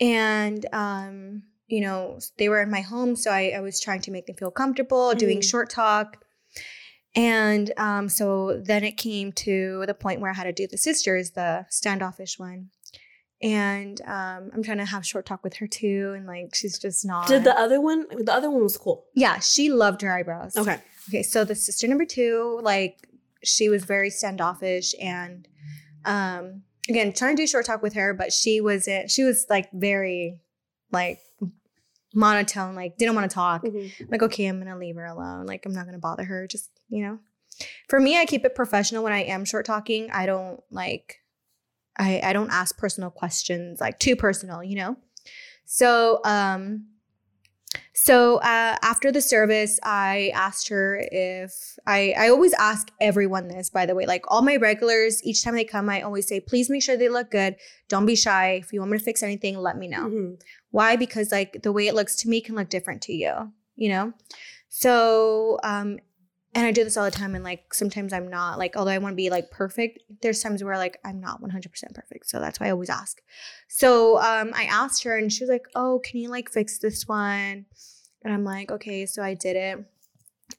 [0.00, 4.10] And um, you know they were in my home so i, I was trying to
[4.10, 5.44] make them feel comfortable doing Mhm.
[5.50, 6.24] short talk
[7.16, 10.78] and um, so then it came to the point where I had to do the
[10.78, 12.70] sisters, the standoffish one.
[13.42, 16.12] And um, I'm trying to have short talk with her too.
[16.14, 17.26] And like, she's just not.
[17.26, 18.06] Did the other one?
[18.24, 19.06] The other one was cool.
[19.14, 20.56] yeah, she loved her eyebrows.
[20.56, 20.78] Okay.
[21.08, 21.22] Okay.
[21.22, 22.98] So the sister number two, like,
[23.42, 25.48] she was very standoffish and
[26.04, 29.70] um, again, trying to do short talk with her, but she wasn't, she was like
[29.72, 30.40] very,
[30.92, 31.20] like,
[32.14, 33.64] monotone, like, didn't want to talk
[34.08, 37.02] like okay i'm gonna leave her alone like i'm not gonna bother her just you
[37.04, 37.18] know?
[37.88, 40.10] For me i keep it professional when i am short talking.
[40.10, 41.20] I don't like
[41.98, 44.96] i i don't ask personal questions like too personal you know?
[45.64, 46.86] So um
[47.94, 53.70] so uh, after the service i asked her if i i always ask everyone this
[53.70, 54.06] by the way.
[54.06, 57.08] Like all my regulars each time they come i always say please make sure they
[57.08, 57.56] look good.
[57.88, 58.52] Don't be shy.
[58.62, 60.08] If you want me to fix anything let me know.
[60.08, 60.40] Mhm.
[60.70, 60.96] why?
[60.96, 64.12] Because like the way it looks to me can look different to you, you know?
[64.68, 65.98] So, um,
[66.54, 67.34] and I do this all the time.
[67.34, 70.64] And like sometimes I'm not like, although I want to be like perfect, there's times
[70.64, 72.28] where like I'm not 100% perfect.
[72.28, 73.20] So that's why I always ask.
[73.68, 77.06] So um, I asked her and she was like, oh, can you like fix this
[77.06, 77.66] one?
[78.24, 79.06] And I'm like, okay.
[79.06, 79.84] So I did it.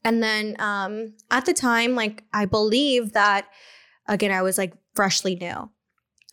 [0.05, 3.47] And then um, at the time, like I believe that,
[4.07, 5.69] again, I was like freshly new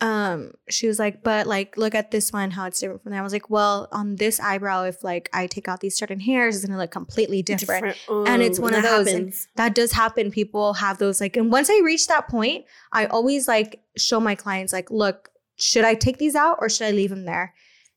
[0.00, 3.18] um she was like but like look at this one how it's different from that.
[3.18, 6.54] I was like well on this eyebrow if like i take out these certain hairs
[6.54, 7.96] it's gonna look completely different,
[8.26, 10.30] And it's one of those, and- that does happen.
[10.30, 14.36] People have those like and once i reach that point i always like show my
[14.36, 17.54] clients like look should i take these out or should i leave them there?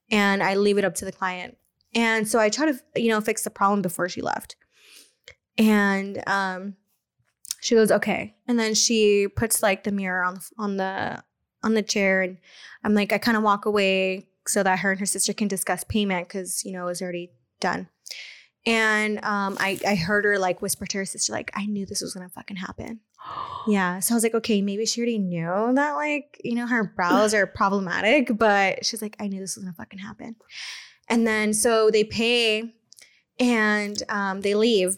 [0.09, 1.55] And i leave it up to the client.
[1.93, 4.55] And so i try to you know fix the problem before she left.
[5.57, 6.75] And um
[7.61, 8.33] she goes okay.
[8.47, 11.23] And then she puts like the mirror on the on the
[11.63, 12.37] on the chair and
[12.83, 15.83] i'm like i kind of walk away so that her and her sister can discuss
[15.83, 17.87] payment because you know it was already done
[18.65, 22.01] And um, I, I heard her like whisper to her sister, like, I knew this
[22.01, 22.99] was gonna fucking happen.
[23.67, 23.99] Yeah.
[23.99, 27.33] So I was like, okay, maybe she already knew that, like, you know, her brows
[27.35, 30.35] are problematic, but she's like, I knew this was gonna fucking happen.
[31.07, 32.73] And then so they pay
[33.39, 34.97] and um, they leave.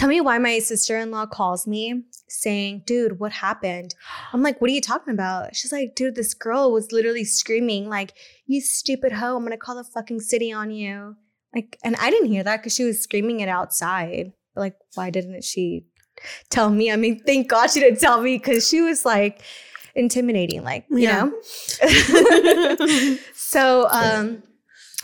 [0.00, 3.94] Tell me why my sister in law calls me saying, dude, what happened?
[4.32, 5.54] I'm like, what are you talking about?
[5.54, 8.14] She's like, dude, this girl was literally screaming, like,
[8.46, 11.16] you stupid hoe, I'm gonna call the fucking city on you.
[11.54, 14.32] Like, and I didn't hear that because she was screaming it outside.
[14.54, 15.84] But like, why didn't she
[16.48, 16.90] tell me?
[16.90, 19.42] I mean, thank God she didn't tell me because she was like
[19.94, 21.28] intimidating, like, you Yeah.
[21.28, 23.16] know?
[23.34, 24.44] so, um,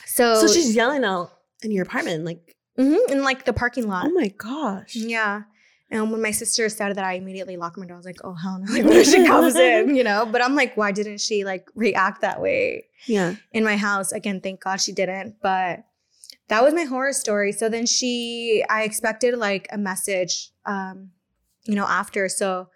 [0.07, 1.33] so, so she's yelling out
[1.63, 4.07] in your apartment, like, Mhm, in like the parking lot.
[4.07, 4.95] oh my gosh.
[4.95, 5.43] Yeah.
[5.91, 7.95] And when my sister said that, I immediately locked my door.
[7.95, 8.72] I was like, oh, hell no.
[8.72, 10.27] Like, when she comes in, you know?
[10.27, 13.37] But I'm like, why didn't she like react that way Yeah.
[13.53, 14.11] in my house?
[14.12, 15.37] Again, thank God she didn't.
[15.41, 15.85] But
[16.49, 17.53] that was my horror story.
[17.53, 21.11] So then she, I expected like a message, um,
[21.66, 22.29] you know, after.
[22.29, 22.68] So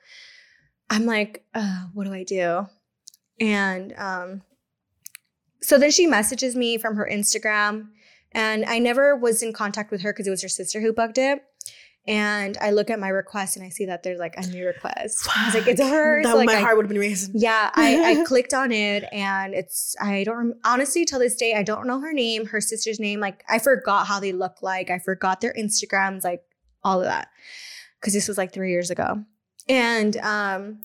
[0.89, 2.67] I'm like, uh, what do I do?
[3.41, 4.43] And um,
[5.63, 7.89] so then she messages me from her Instagram.
[8.33, 11.19] And I never was in contact with her because it was her sister who bugged
[11.19, 11.43] it.
[12.07, 15.29] And I look at my request and I see that there's like a new request.
[15.37, 15.91] I was like, it's Fuck.
[15.91, 16.23] her.
[16.23, 17.33] That, So, like, my I- heart would have been racing.
[17.37, 21.63] yeah, I, I clicked on it and it's, I don't, honestly, till this day, I
[21.63, 23.21] don't know her name, her sister's name.
[23.21, 24.89] Like, I forgot how they look like.
[24.91, 26.43] I forgot their Instagrams, like
[26.83, 27.29] all of that.
[28.01, 29.23] Cause this was like three years ago.
[29.69, 30.81] And um,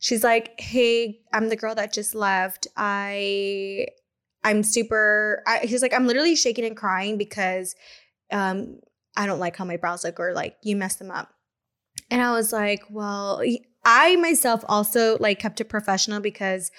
[0.00, 2.66] she's like, hey, I'm the girl that just left.
[2.76, 3.86] I,
[4.44, 7.74] I'm super, I, he's like, I'm literally shaking and crying because
[8.32, 8.78] um,
[9.16, 11.32] I don't like how my brows look or like you messed them up.
[12.10, 13.42] And I was like, well,
[13.84, 16.70] I myself also like kept it professional because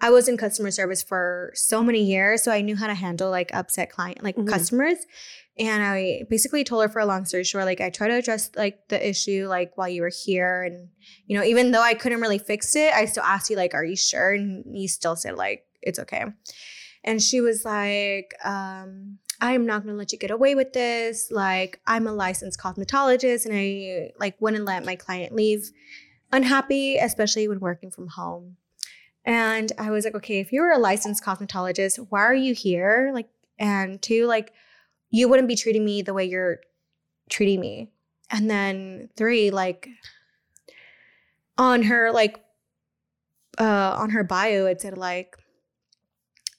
[0.00, 2.42] I was in customer service for so many years.
[2.44, 4.48] So I knew how to handle like upset client, like Mhm.
[4.48, 4.98] customers.
[5.58, 8.50] And I basically told her for a long story short, like I try to address
[8.54, 10.62] like the issue like while you were here.
[10.62, 10.90] And,
[11.26, 13.84] you know, even though I couldn't really fix it, I still asked you, like, are
[13.84, 14.32] you sure?
[14.34, 16.26] And you still said, like, it's okay.
[17.08, 21.30] And she was like, um, I am not gonna let you get away with this.
[21.30, 25.70] Like, I'm a licensed cosmetologist and I like wouldn't let my client leave
[26.32, 28.58] unhappy, especially when working from home.
[29.24, 33.10] And I was like, okay, if you were a licensed cosmetologist, why are you here?
[33.14, 34.52] Like, and two, like,
[35.08, 36.58] you wouldn't be treating me the way you're
[37.30, 37.90] treating me.
[38.30, 39.88] And then three, like,
[41.56, 42.44] on her like,
[43.58, 45.38] uh, on her bio, it said like,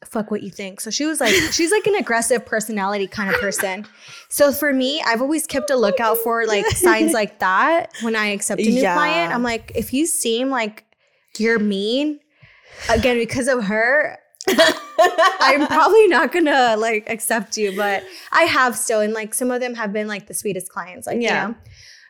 [0.05, 0.79] fuck what you think.
[0.81, 3.85] So she was like, she's like an aggressive personality kind of person.
[4.29, 8.27] So for me, I've always kept a lookout for like signs like that when I
[8.27, 8.93] accept a new Yeah.
[8.93, 9.33] client.
[9.33, 10.85] I'm like, if you seem like
[11.37, 12.19] you're mean,
[12.89, 14.17] again, because of her,
[15.41, 19.59] I'm probably not gonna like accept you, but I have still, and like some of
[19.61, 21.47] them have been like the sweetest clients, like Yeah.
[21.47, 21.57] you know.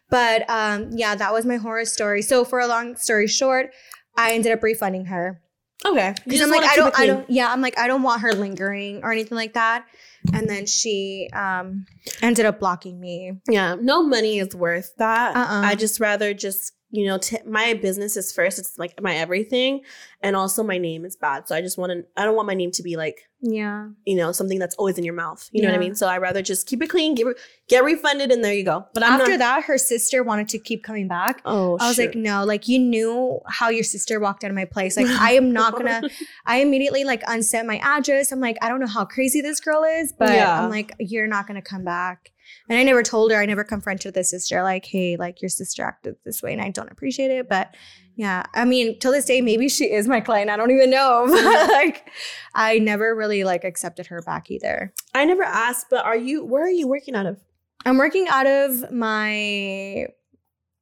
[0.10, 2.22] But um, yeah, that was my horror story.
[2.22, 3.72] So for a long story short,
[4.18, 5.42] I ended up refunding her
[5.86, 6.16] okay.
[6.26, 9.02] Because I'm like, I don't, I don't, yeah, I'm like, I don't want her lingering
[9.04, 9.86] or anything like that.
[10.34, 11.86] And then she um
[12.22, 13.40] ended up blocking me.
[13.50, 15.36] Yeah, no money is worth that.
[15.36, 15.62] Uh-uh.
[15.64, 18.58] I just rather just you know t- my business is first.
[18.60, 19.82] It's like my everything,
[20.22, 21.48] and also my name is bad.
[21.48, 22.06] So I just want to.
[22.18, 25.04] I don't want my name to be like Yeah, you know something that's always in
[25.04, 25.48] your mouth.
[25.52, 25.96] You know what I mean?
[25.96, 27.36] So I rather just keep it clean, get re-
[27.68, 28.86] get refunded, and there you go.
[28.94, 31.42] But I'm after not, that, her sister wanted to keep coming back.
[31.46, 32.08] oh, I was shoot.
[32.08, 34.98] like, no, like you knew how your sister walked out of my place.
[34.98, 36.02] Like I am not gonna.
[36.46, 38.32] I immediately like unsent my address.
[38.32, 40.64] I'm like, I don't know how crazy this girl is, but Yeah.
[40.64, 42.32] I'm like, you're not gonna come back.
[42.70, 43.38] And I never told her.
[43.38, 44.64] I never confronted the sister.
[44.64, 47.50] Like, hey, like your sister acted this way, and I don't appreciate it.
[47.50, 47.76] But
[48.16, 50.50] yeah, I mean, till this day, maybe she is my client.
[50.50, 51.26] I don't even know.
[51.30, 52.10] But like,
[52.54, 54.94] I never really like accepted her back either.
[55.14, 56.46] I never asked, but are you?
[56.46, 57.40] Where are you working out of?
[57.86, 60.08] I'm working out of my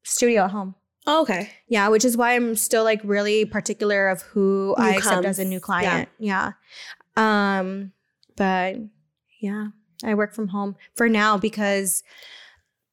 [0.04, 0.76] studio at home.
[1.06, 1.50] Oh, okay.
[1.70, 5.40] Yeah, which is why I'm still like really particular of who Who I accept as
[5.40, 6.10] a new client.
[6.20, 6.52] Yeah.
[7.16, 7.94] Um,
[8.36, 8.76] but
[9.40, 9.68] yeah,
[10.04, 12.04] I work from home for now because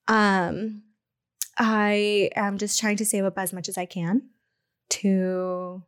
[0.09, 0.83] um
[1.57, 4.31] I am just trying to save up as much as I can
[4.91, 5.83] to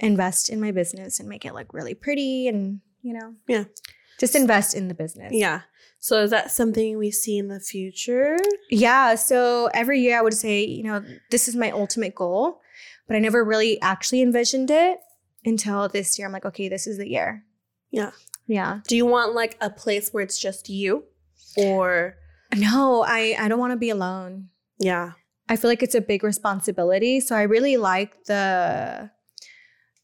[0.00, 3.64] invest in my business and make it look really pretty and you know, Yeah.
[4.18, 5.32] Just invest in the business.
[5.32, 5.60] Yeah.
[6.00, 8.36] So is that something we see in the future?
[8.70, 9.14] Yeah.
[9.14, 12.60] So every year I would say, you know, this is my ultimate goal,
[13.06, 14.98] but I never really actually envisioned it
[15.44, 16.26] until this year.
[16.26, 17.44] I'm like, okay, this is the year.
[17.92, 18.10] Yeah.
[18.48, 18.80] Yeah.
[18.88, 21.04] Do you want like a place where it's just you,
[21.56, 22.16] or
[22.56, 24.48] No, I, I don't want to be alone.
[24.80, 25.12] yeah?
[25.50, 27.20] I feel like it's a big responsibility.
[27.20, 29.10] So I really like the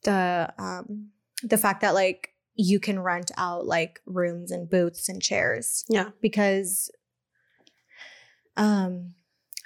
[0.05, 1.11] the um
[1.43, 6.11] the fact that like you can rent out like rooms and booths and chairs Yeah.
[6.23, 6.91] because
[8.57, 9.15] um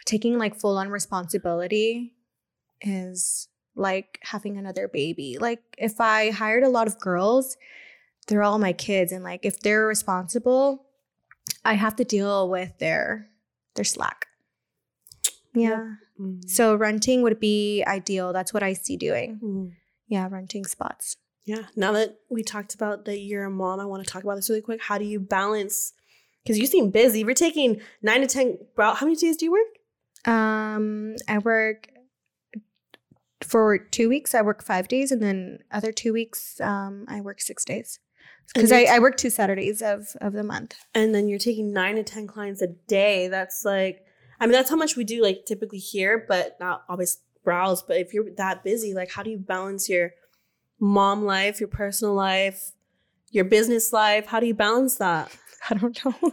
[0.05, 2.15] taking like full on responsibility
[2.81, 5.37] is like having another baby.
[5.39, 7.57] Like if I hired a lot of girls,
[8.29, 10.87] they're all my kids and like if they're responsible,
[11.65, 13.29] I have to deal with their
[13.75, 14.27] their slack.
[15.55, 15.95] Yeah.
[16.21, 16.49] Mm.
[16.49, 18.33] So renting would be ideal.
[18.33, 19.41] That's what I see doing.
[19.43, 19.73] Mm.
[20.09, 21.17] Yeah, renting spots.
[21.45, 21.65] Yeah.
[21.75, 24.51] Now that we talked about that you're a mom, I want to talk about this
[24.51, 24.83] really quick.
[24.83, 25.95] How do you balance?
[26.43, 27.21] Because you seem busy.
[27.21, 28.59] You're taking nine to ten.
[28.75, 30.33] Bro, how many days do you work?
[30.35, 31.89] Um, I work
[33.43, 34.35] for two weeks.
[34.35, 37.99] I work five days, and then other two weeks, um, I work six days
[38.55, 40.75] because I, I work two Saturdays of of the month.
[40.95, 43.29] and then you're taking nine to ten clients a day.
[43.29, 44.05] That's like,
[44.41, 47.83] I mean, that's how much we do like typically here, but not always browse.
[47.83, 50.13] But if you're that busy, like, how do you balance your
[50.81, 52.73] mom life, your personal life,
[53.31, 54.27] your business life?
[54.27, 55.31] How do you balance that?
[55.71, 56.33] I don't know.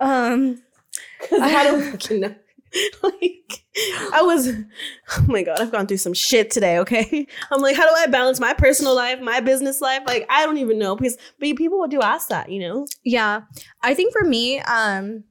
[0.00, 0.62] um,
[1.20, 2.34] Because I don't fucking know.
[3.02, 3.64] like,
[4.12, 7.26] I was, oh my God, I've gone through some shit today, okay?
[7.50, 10.02] I'm like, how do I balance my personal life, my business life?
[10.06, 10.96] Like, I don't even know.
[10.96, 12.86] Because, but people do ask that, you know?
[13.04, 13.42] yeah,
[13.82, 15.24] I think for me, um,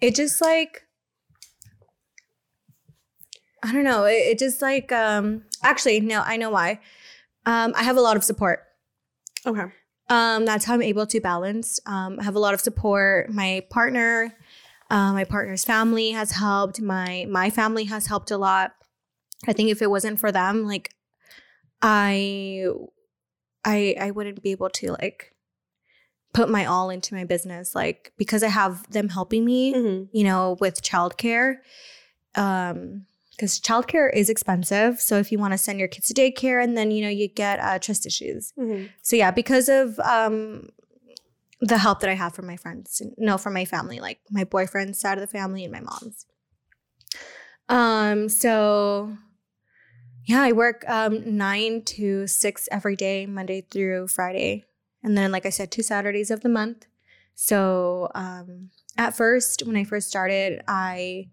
[0.00, 0.82] it just like
[3.64, 4.04] I don't know.
[4.04, 6.80] It, it just like um, actually no, I know why.
[7.46, 8.60] Um, I have a lot of support.
[9.46, 9.64] Okay.
[10.10, 11.80] um, that's how I'm able to balance.
[11.86, 13.30] Um, I have a lot of support.
[13.30, 14.34] My partner,
[14.94, 16.80] uh, my partner's family has helped.
[16.80, 18.72] My my family has helped a lot.
[19.48, 20.86] I think if it wasn't for them, like
[21.82, 22.66] I,
[23.64, 25.34] I I wouldn't be able to like
[26.32, 27.74] put my all into my business.
[27.74, 30.16] Like because I have them helping me, Mm-hmm.
[30.16, 31.56] you know, with childcare.
[32.34, 35.00] Um, because childcare is expensive.
[35.00, 37.26] So if you want to send your kids to daycare, and then you know you
[37.28, 38.86] get uh, trust issues Mm-hmm.
[39.02, 40.68] so yeah because of um
[41.60, 44.98] the help that i have from my friends no from my family like my boyfriend's
[44.98, 46.26] side of the family and my mom's.
[47.68, 49.16] Um so
[50.26, 54.64] yeah i work um nine to six every day monday through friday
[55.02, 56.86] and then like i said two saturdays of the month.
[57.34, 61.28] So um at first when i first started i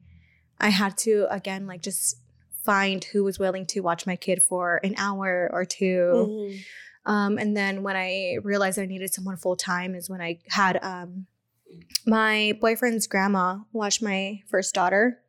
[0.60, 2.18] i had to again like just
[2.64, 6.58] find who was willing to watch my kid for an hour or 2 Mm-hmm.
[7.06, 10.84] Um, and then when I realized I needed someone full time is when I had
[10.84, 11.26] um,
[12.06, 15.20] my boyfriend's grandma watch my first daughter.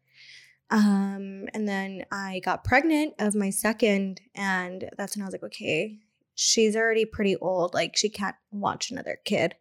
[0.70, 5.42] Um, and then I got pregnant of my second, and that's when I was like,
[5.44, 5.98] okay,
[6.34, 7.74] she's already pretty old.
[7.74, 9.54] Like she can't watch another kid.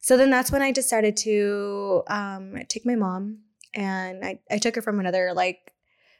[0.00, 3.38] So then that's when I decided to um, take my mom,
[3.74, 5.72] and I, I took her from another like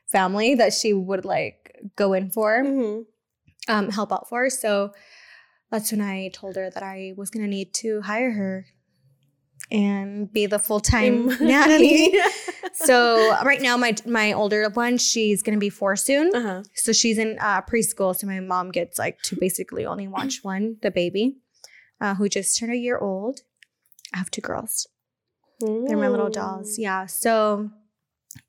[0.06, 3.72] family that she would like go in for Mm-hmm.
[3.74, 4.50] um, help out for.
[4.50, 4.92] So
[5.70, 8.66] that's when I told her that I was gonna need to hire her
[9.70, 12.18] and be the full time nanny.
[12.74, 16.32] So right now, my my older one, she's gonna be four soon.
[16.34, 16.62] uh-huh.
[16.74, 18.14] So she's in uh, preschool.
[18.14, 21.38] So my mom gets like to basically only watch one, the baby,
[22.00, 23.40] uh, who just turned a year old.
[24.14, 24.86] I have two girls.
[25.60, 26.78] They're my little dolls.
[26.78, 27.06] Yeah.
[27.06, 27.70] So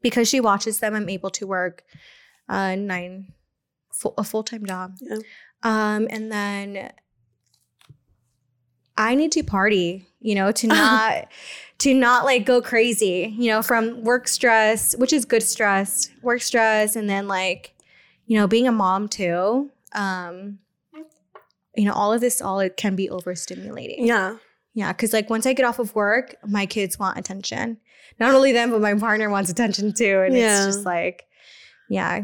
[0.01, 1.83] because she watches them, I'm able to work
[2.47, 3.33] uh, nine
[3.91, 4.95] full, a full time job.
[5.01, 5.17] Yeah.
[5.63, 6.91] Um, and then
[8.99, 11.27] I need to party, you know, to not
[11.79, 16.41] to not like go crazy, you know, from work stress, which is good stress, work
[16.41, 17.73] stress, and then like,
[18.27, 19.71] you know, being a mom too.
[19.93, 20.59] Um,
[21.75, 24.05] you know, all of this, all it can be overstimulating.
[24.05, 24.35] Yeah.
[24.73, 27.77] Yeah, because like once I get off of work, my kids want attention.
[28.19, 30.21] Not only them, but my partner wants attention too.
[30.25, 30.67] And Yeah.
[30.67, 31.25] it's just like,
[31.89, 32.21] yeah,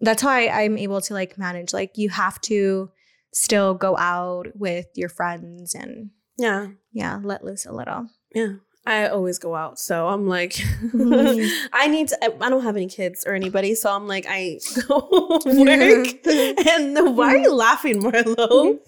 [0.00, 1.72] that's how I, I'm able to like manage.
[1.72, 2.90] Like you have to
[3.32, 6.68] still go out with your friends and Yeah.
[6.92, 8.08] yeah, let loose a little.
[8.34, 8.54] Yeah.
[8.84, 9.78] I always go out.
[9.78, 11.48] So I'm like, Mhm.
[11.72, 13.74] I need to, I, I don't have any kids or anybody.
[13.76, 14.58] So I'm like, I
[14.88, 14.98] go
[15.46, 16.26] work.
[16.26, 18.78] and why are you laughing, Marlo?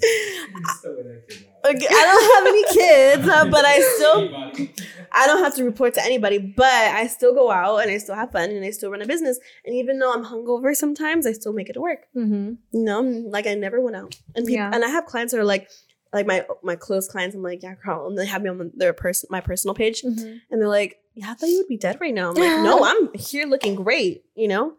[1.66, 4.68] Okay, I don't have any kids, uh, but I still
[5.16, 8.16] I don't have to report to anybody, but I still go out and I still
[8.16, 9.38] have fun and I still run a business.
[9.64, 12.01] And even though I'm hungover sometimes, I still make it work.
[12.16, 12.55] Mm-hmm.
[12.72, 14.16] You know, I'm- like I never went out.
[14.34, 14.70] And people, Yeah.
[14.74, 15.70] and I have clients that are like,
[16.15, 17.37] like my my close clients.
[17.37, 20.37] I'm like, yeah, girl, and they have me on their person my personal page, Mm-hmm.
[20.51, 22.31] and they're like, yeah, I thought you would be dead right now.
[22.31, 24.25] I'm like, no, I'm here looking great.
[24.35, 24.75] You know,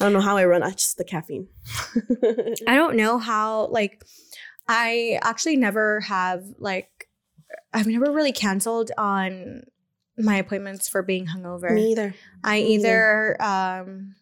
[0.00, 0.62] I don't know how I run.
[0.62, 1.48] I just the caffeine.
[2.66, 4.02] I don't know how like
[4.68, 7.08] I actually never have like
[7.74, 9.64] I've never really canceled on
[10.16, 11.72] my appointments for being hungover.
[11.74, 12.14] Me either.
[12.44, 14.14] I Me either um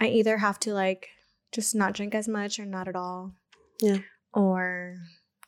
[0.00, 1.08] I either have to like
[1.52, 3.32] just not drink as much or not at all.
[3.80, 3.98] Yeah.
[4.36, 4.96] Or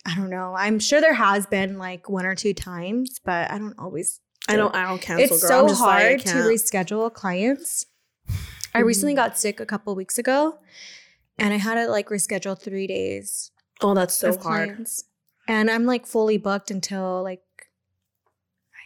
[0.06, 0.54] I don't know.
[0.56, 4.20] I'm sure there has been like one or two times, but I don't always.
[4.48, 4.74] I don't.
[4.74, 5.36] I don't cancel.
[5.36, 5.62] It's girl.
[5.62, 7.84] so just like, hard to reschedule clients.
[8.74, 9.16] I recently Mhm.
[9.16, 10.58] got sick a couple weeks ago,
[11.38, 13.50] and I had to like reschedule three days
[13.82, 14.40] oh, that's so hard.
[14.70, 15.04] clients.
[15.46, 17.42] And I'm like fully booked until like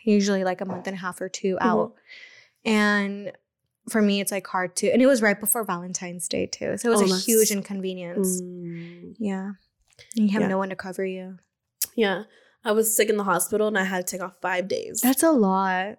[0.05, 1.67] usually like a month and a half or 2 Mm-hmm.
[1.69, 1.95] out.
[2.65, 3.33] And
[3.89, 4.91] for me, it's like hard to.
[4.91, 8.41] And it was right before Valentine's Day too, so it was Oh, a huge inconvenience.
[8.41, 9.15] Mm.
[9.19, 9.51] Yeah,
[10.17, 10.49] and you have Yeah.
[10.49, 11.39] no one to cover you.
[11.97, 12.25] Yeah,
[12.65, 15.01] I was sick in the hospital and I had to take off five days.
[15.03, 15.99] That's a lot.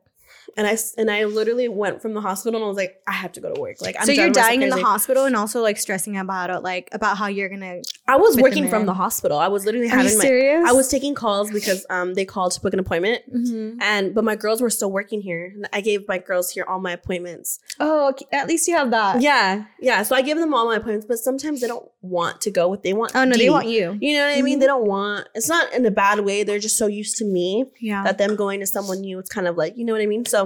[0.57, 3.31] And I and I literally went from the hospital and I was like, I have
[3.33, 3.81] to go to work.
[3.81, 6.89] Like, I'm so you're dying in the hospital and also like stressing about it, like
[6.91, 7.81] about how you're gonna.
[8.07, 9.37] I was working from the hospital.
[9.37, 10.23] I was literally Are you having my.
[10.23, 10.69] serious?
[10.69, 13.21] I was taking calls because um they called to book an appointment.
[13.33, 13.77] Mhm.
[13.81, 15.51] And but my girls were still working here.
[15.55, 17.59] And I gave my girls here all my appointments.
[17.79, 18.25] Oh, okay.
[18.31, 19.21] at least you have that.
[19.21, 20.03] Yeah, yeah.
[20.03, 22.67] So I give them all my appointments, but sometimes they don't want to go.
[22.67, 23.13] What they want.
[23.15, 23.97] Oh no, they want you.
[24.01, 24.59] You know what I mean?
[24.59, 25.27] They don't want.
[25.35, 26.43] It's not in a bad way.
[26.43, 28.03] They're just so used to me Yeah.
[28.03, 29.19] that them going to someone new.
[29.19, 30.25] It's kind of like you know what I mean.
[30.25, 30.42] So,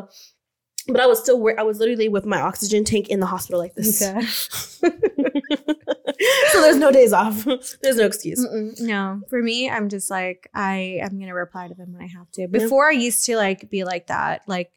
[0.87, 1.45] but I was still.
[1.57, 4.01] I was literally with my oxygen tank in the hospital like this.
[4.01, 4.21] Okay.
[6.51, 7.43] so there's no days off.
[7.81, 8.45] there's no excuse.
[8.45, 12.07] Mm-mm, no, for me, I'm just like I am gonna reply to them when I
[12.07, 12.47] have to.
[12.47, 14.43] Before I used to like be like that.
[14.47, 14.71] Like,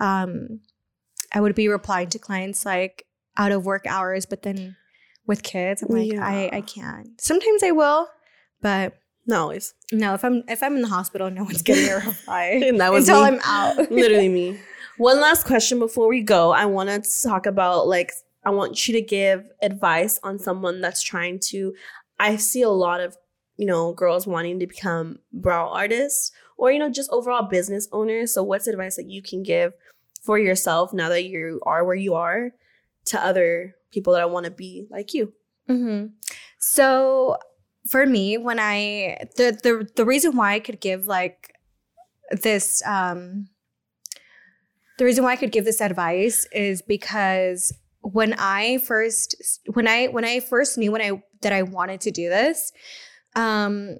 [0.00, 0.60] um,
[1.32, 3.06] I would be replying to clients like
[3.36, 4.76] out of work hours, but then
[5.26, 7.20] with kids, I'm like I I can't.
[7.20, 8.08] Sometimes I will,
[8.60, 8.94] but
[9.26, 9.74] Not always.
[9.92, 10.14] no.
[10.14, 13.08] If I'm if I'm in the hospital, no one's getting a reply And that was
[13.08, 13.28] until me.
[13.28, 13.76] I'm out.
[13.90, 14.58] literally me.
[14.98, 16.50] One last question before we go.
[16.50, 18.12] I want to talk about like
[18.44, 21.74] I want you to give advice on someone that's trying to
[22.18, 23.16] I see a lot of,
[23.56, 28.34] you know, girls wanting to become brow artists or you know just overall business owners.
[28.34, 29.72] So what's advice that you can give
[30.22, 32.52] for yourself now that you are where you are
[33.06, 35.32] to other people that want to be like you?
[35.68, 36.06] hmm
[36.58, 37.36] So
[37.88, 41.54] for me, when I the the the reason why I could give like
[42.30, 43.48] this um
[44.98, 49.34] the reason why I could give this advice is because when I first
[49.72, 52.72] when I when I first knew when I that I wanted to do this,
[53.34, 53.98] um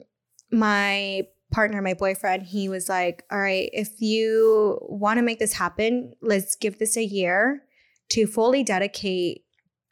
[0.51, 5.55] my partner, my boyfriend, he was like, "All right, if you want to make this
[5.55, 7.63] happen, let's give this a year
[8.11, 9.45] to fully dedicate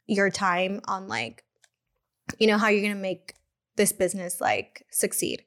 [0.07, 1.43] your time on like
[2.39, 3.33] you know how you're going to make
[3.77, 5.43] this business like succeed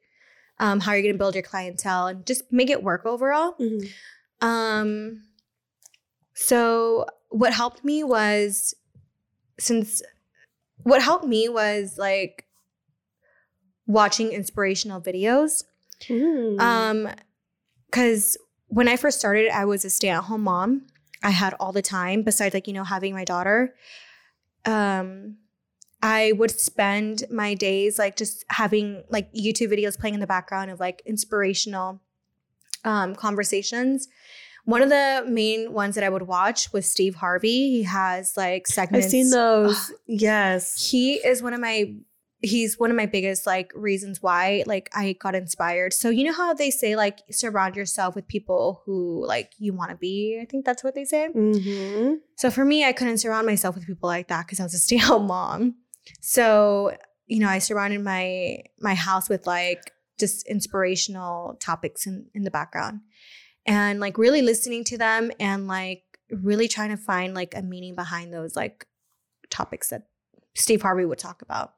[0.60, 3.54] um how are you're going to build your clientele and just make it work overall
[4.40, 5.22] um
[6.34, 8.74] so what helped me was
[9.58, 10.02] since
[10.82, 12.44] what helped me was like
[13.86, 15.64] watching inspirational videos
[16.08, 16.60] Mm.
[16.60, 17.08] um,
[17.86, 20.86] because when I first started, I was a stay-at-home mom.
[21.22, 23.74] I had all the time, besides like, you know, having my daughter.
[24.66, 25.36] Um,
[26.04, 30.70] I would spend my days like just having like YouTube videos playing in the background
[30.70, 32.02] of like inspirational
[32.84, 34.06] um conversations.
[34.66, 37.70] One of the main ones that I would watch was Steve Harvey.
[37.70, 39.06] He has like segments.
[39.06, 39.92] I've seen those.
[40.06, 40.90] yes.
[40.90, 41.94] He is one of my
[42.42, 45.94] he's one of my biggest like reasons why like I got inspired.
[45.94, 49.90] So you know how they say like surround yourself with people who like you want
[49.90, 50.38] to be.
[50.38, 51.30] I think that's what they say.
[51.34, 52.16] Mm-hmm.
[52.36, 54.78] So for me, I couldn't surround myself with people like that because I was a
[54.78, 55.76] stay-at-home mom.
[56.20, 56.96] So
[57.26, 62.50] you know, I surrounded my my house with like just inspirational topics in in the
[62.50, 63.00] background,
[63.66, 67.94] and like really listening to them and like really trying to find like a meaning
[67.94, 68.86] behind those like
[69.50, 70.08] topics that
[70.54, 71.74] Steve Harvey would talk about.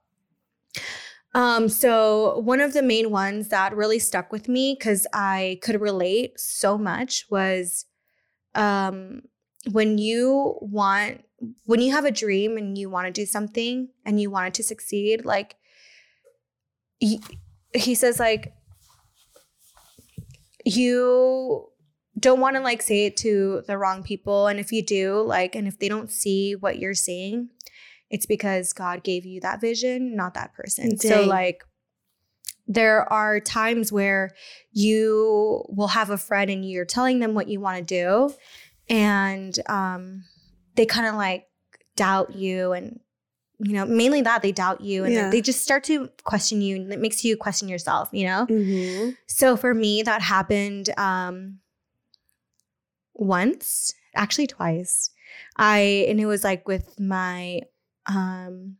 [1.34, 5.80] Um, so one of the main ones that really stuck with me because I could
[5.80, 7.84] relate so much was
[8.54, 9.22] um
[9.70, 11.25] when you want
[11.64, 14.54] when you have a dream and you want to do something and you want it
[14.54, 15.56] to succeed like
[16.98, 17.20] he,
[17.74, 18.54] he says like
[20.64, 21.66] you
[22.18, 24.46] don't want to like say it to the wrong people.
[24.46, 27.50] And if you do like and if they don't see what you're seeing
[28.08, 30.98] it's because god gave you that vision not that person.
[30.98, 31.62] So like
[32.66, 34.30] there are times where
[34.72, 38.34] you will have a friend and you're telling them what you want to do.
[38.88, 40.24] And um,
[40.76, 41.46] they kind of like
[41.96, 43.00] doubt you and
[43.58, 45.30] you know mainly that they doubt you and Yeah.
[45.30, 49.10] they just start to question you and it makes you question yourself you know Mm-hmm.
[49.26, 51.58] so for me that happened um
[53.14, 55.10] once actually twice
[55.56, 57.60] i and it was like with my
[58.06, 58.76] um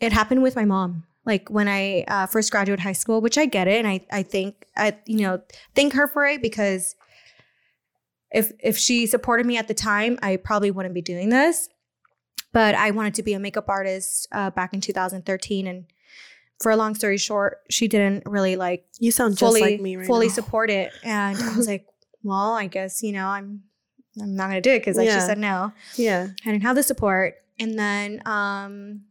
[0.00, 3.44] it happened with my mom like when i uh, first graduated high school which i
[3.46, 5.40] get it and i i think i you know
[5.74, 6.96] thank her for it because
[8.34, 11.68] if if she supported me at the time i probably wouldn't be doing this
[12.52, 15.84] but i wanted to be a makeup artist uh, back in 2013 and
[16.62, 19.96] for a long story short, she didn't really like You sound fully just like me
[19.96, 20.32] right fully now.
[20.34, 21.84] support it, and I was like,
[22.22, 23.64] well, I guess you know I'm
[24.22, 25.16] I'm not gonna do it because like Yeah.
[25.16, 25.72] she said no.
[25.96, 26.28] Yeah.
[26.46, 27.34] I didn't have the support.
[27.58, 29.02] And then um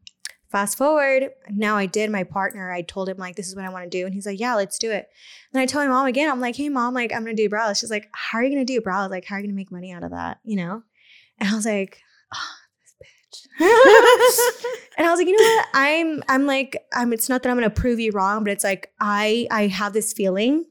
[0.53, 2.71] fast forward, now I did my partner.
[2.71, 4.05] I told him like this is what I want to do.
[4.05, 5.09] And he's like, Yeah, let's do it.
[5.51, 7.79] And I told my mom again, I'm like, hey mom, like I'm gonna do brows.
[7.79, 9.11] She's like, How are you gonna do brows?
[9.11, 10.39] Like, how are you gonna make money out of that?
[10.45, 10.83] You know?
[11.39, 11.99] And I was like,
[12.33, 14.87] oh, this bitch.
[14.97, 15.67] and I was like, you know what?
[15.73, 18.91] I'm I'm like, I'm it's not that I'm gonna prove you wrong, but it's like
[18.99, 20.65] I I have this feeling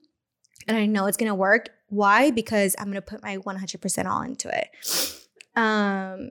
[0.69, 1.71] and I know it's gonna work.
[1.89, 2.31] Why?
[2.31, 4.69] Because I'm gonna put my 100% all into it.
[5.57, 6.31] Um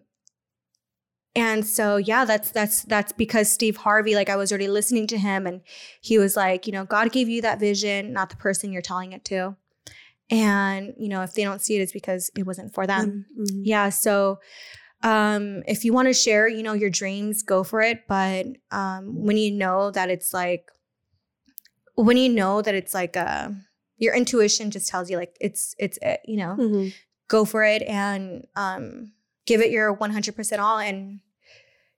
[1.36, 5.18] and so yeah, that's that's that's because Steve Harvey, like I was already listening to
[5.18, 5.62] him and
[6.02, 9.14] he was like, you know, God gave you that vision, not the person you're telling
[9.14, 9.56] it to.
[10.30, 13.26] And, you know, if they don't see it, it's because it wasn't for them.
[13.38, 13.62] Um, mhm.
[13.64, 13.90] Yeah.
[13.90, 14.40] So
[15.04, 18.08] um if you want to share, you know, your dreams, go for it.
[18.08, 20.70] But um when you know that it's like
[21.96, 23.50] when you know that it's like uh
[23.98, 26.94] your intuition just tells you like it's it's it, you know, Mhm.
[27.28, 29.14] go for it and um
[29.52, 31.20] give it your 100% all and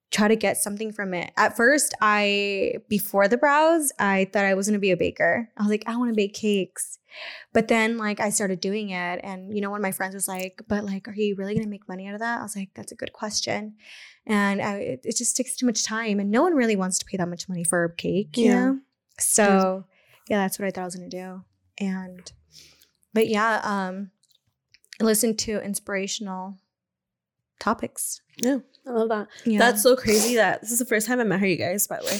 [0.10, 1.32] try to get something from it.
[1.38, 5.50] At first, I before the brows, I thought I was going to be a baker.
[5.58, 7.00] I was like, I want to bake cakes.
[7.52, 10.28] But then like I started doing it and you know one of my friends was
[10.28, 12.56] like, "But like are you really going to make money out of that?" I was
[12.56, 13.76] like, "That's a good question."
[14.26, 17.06] And I, it, it just takes too much time and no one really wants to
[17.06, 18.56] pay that much money for a cake, you Yeah.
[18.56, 18.80] know?
[19.20, 19.86] So,
[20.30, 21.44] yeah, that's what I thought I was going to do.
[21.78, 22.32] And
[23.14, 24.12] but yeah, um
[25.00, 26.58] listen to inspirational
[27.60, 28.22] topics.
[28.38, 28.58] Yeah.
[28.86, 29.28] I love that.
[29.46, 29.60] Yeah.
[29.60, 32.00] That's so crazy that this is the first time I met her, you guys, by
[32.00, 32.20] the way.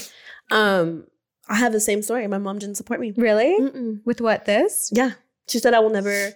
[0.50, 1.06] Um,
[1.48, 2.26] I have the same story.
[2.26, 3.12] My mom didn't support me.
[3.16, 4.00] really Mm-mm.
[4.06, 4.90] with what this?
[4.92, 5.12] Yeah.
[5.48, 6.30] She said I will never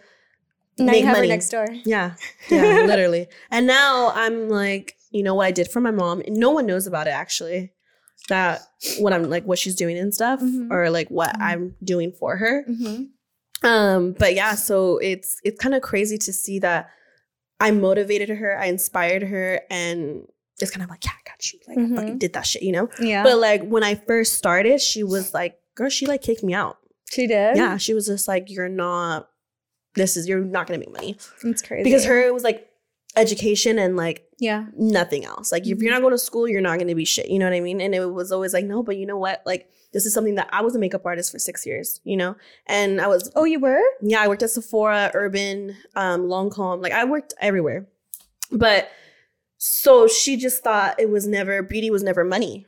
[0.79, 1.29] Now make money.
[1.29, 1.67] next door.
[1.85, 2.15] Yeah.
[2.51, 3.27] Yeah, literally.
[3.51, 6.21] And now I'm like, you know what I did for my mom.
[6.27, 7.73] And no one knows about it actually.
[8.29, 8.61] That
[8.99, 10.71] what I'm like what she's doing and stuff Mhm.
[10.71, 11.41] or like what Mhm.
[11.43, 12.65] I'm doing for her.
[12.69, 13.67] Mm-hmm.
[13.67, 16.91] Um, but yeah, so it's it's kind of crazy to see that
[17.61, 20.27] I motivated her, I inspired her, and
[20.61, 21.59] it's kind of like, yeah, I got you.
[21.69, 21.97] Like I Mhm.
[21.97, 22.89] fucking did that shit, you know?
[23.01, 26.55] Yeah, But like when I first started, she was like, girl, she like kicked me
[26.55, 26.79] out.
[27.11, 27.57] she did.
[27.57, 29.29] Yeah, she was just like, you're not
[29.95, 31.17] this is you're not gonna make money.
[31.43, 32.69] it's crazy Because her it was like
[33.17, 35.51] education and like Yeah, nothing else.
[35.51, 37.29] Like if you're not going to school, you're not going to be shit.
[37.29, 37.81] You know what I mean?
[37.81, 39.43] And it was always like, no, but you know what?
[39.45, 42.01] Like this is something that I was a makeup artist for six years.
[42.05, 42.37] You know,
[42.67, 43.83] and I was Oh, you were?
[44.03, 46.83] yeah, I worked at Sephora, Urban, um, Lancome.
[46.83, 47.87] Like I worked everywhere,
[48.51, 48.91] but
[49.59, 52.67] so she just thought it was never beauty was never money.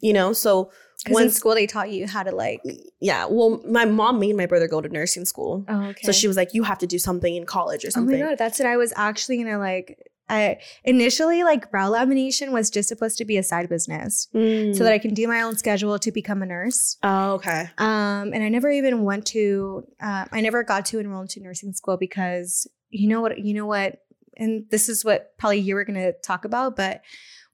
[0.00, 0.70] You know, so
[1.04, 2.60] Because in school they taught you how to like.
[3.00, 5.64] yeah, well, my mom made my brother go to nursing school.
[5.68, 6.02] Oh, okay.
[6.04, 8.30] So she was like, "You have to do something in college or something Oh my
[8.30, 9.98] god, that's what I was actually gonna like.
[10.28, 14.76] I initially like brow lamination was just supposed to be a side business Mm.
[14.76, 16.96] so that I can do my own schedule to become a nurse.
[17.04, 17.68] oh, okay.
[17.78, 19.84] Um, and I never even went to.
[20.02, 23.38] Uh, I never got to enroll into nursing school because you know what?
[23.38, 23.98] You know what?
[24.36, 27.02] And this is what probably you were gonna talk about, but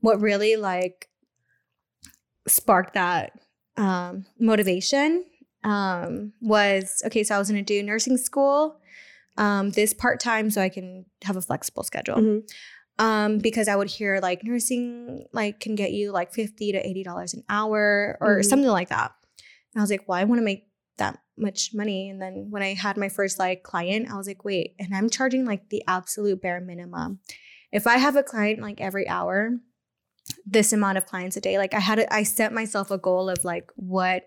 [0.01, 1.09] what really like
[2.49, 3.33] sparked that
[3.77, 5.25] um, motivation
[5.65, 7.23] um, was okay.
[7.25, 8.81] So I was gonna do nursing school,
[9.37, 12.17] um, this part time, so I can have a flexible schedule.
[12.17, 12.43] Mhm.
[12.99, 17.03] Um, because I would hear like nursing like can get you like fifty to eighty
[17.03, 18.45] dollars an hour or Mhm.
[18.45, 19.13] something like that.
[19.75, 20.69] And I was like, well, I want to make
[20.99, 22.11] that much money.
[22.11, 25.09] And then when I had my first like client, I was like, wait, and I'm
[25.09, 27.21] charging like the absolute bare minimum.
[27.73, 29.59] If I have a client like every hour,
[30.47, 33.31] this amount of clients a day, like I had, a, I set myself a goal
[33.31, 34.25] of like what,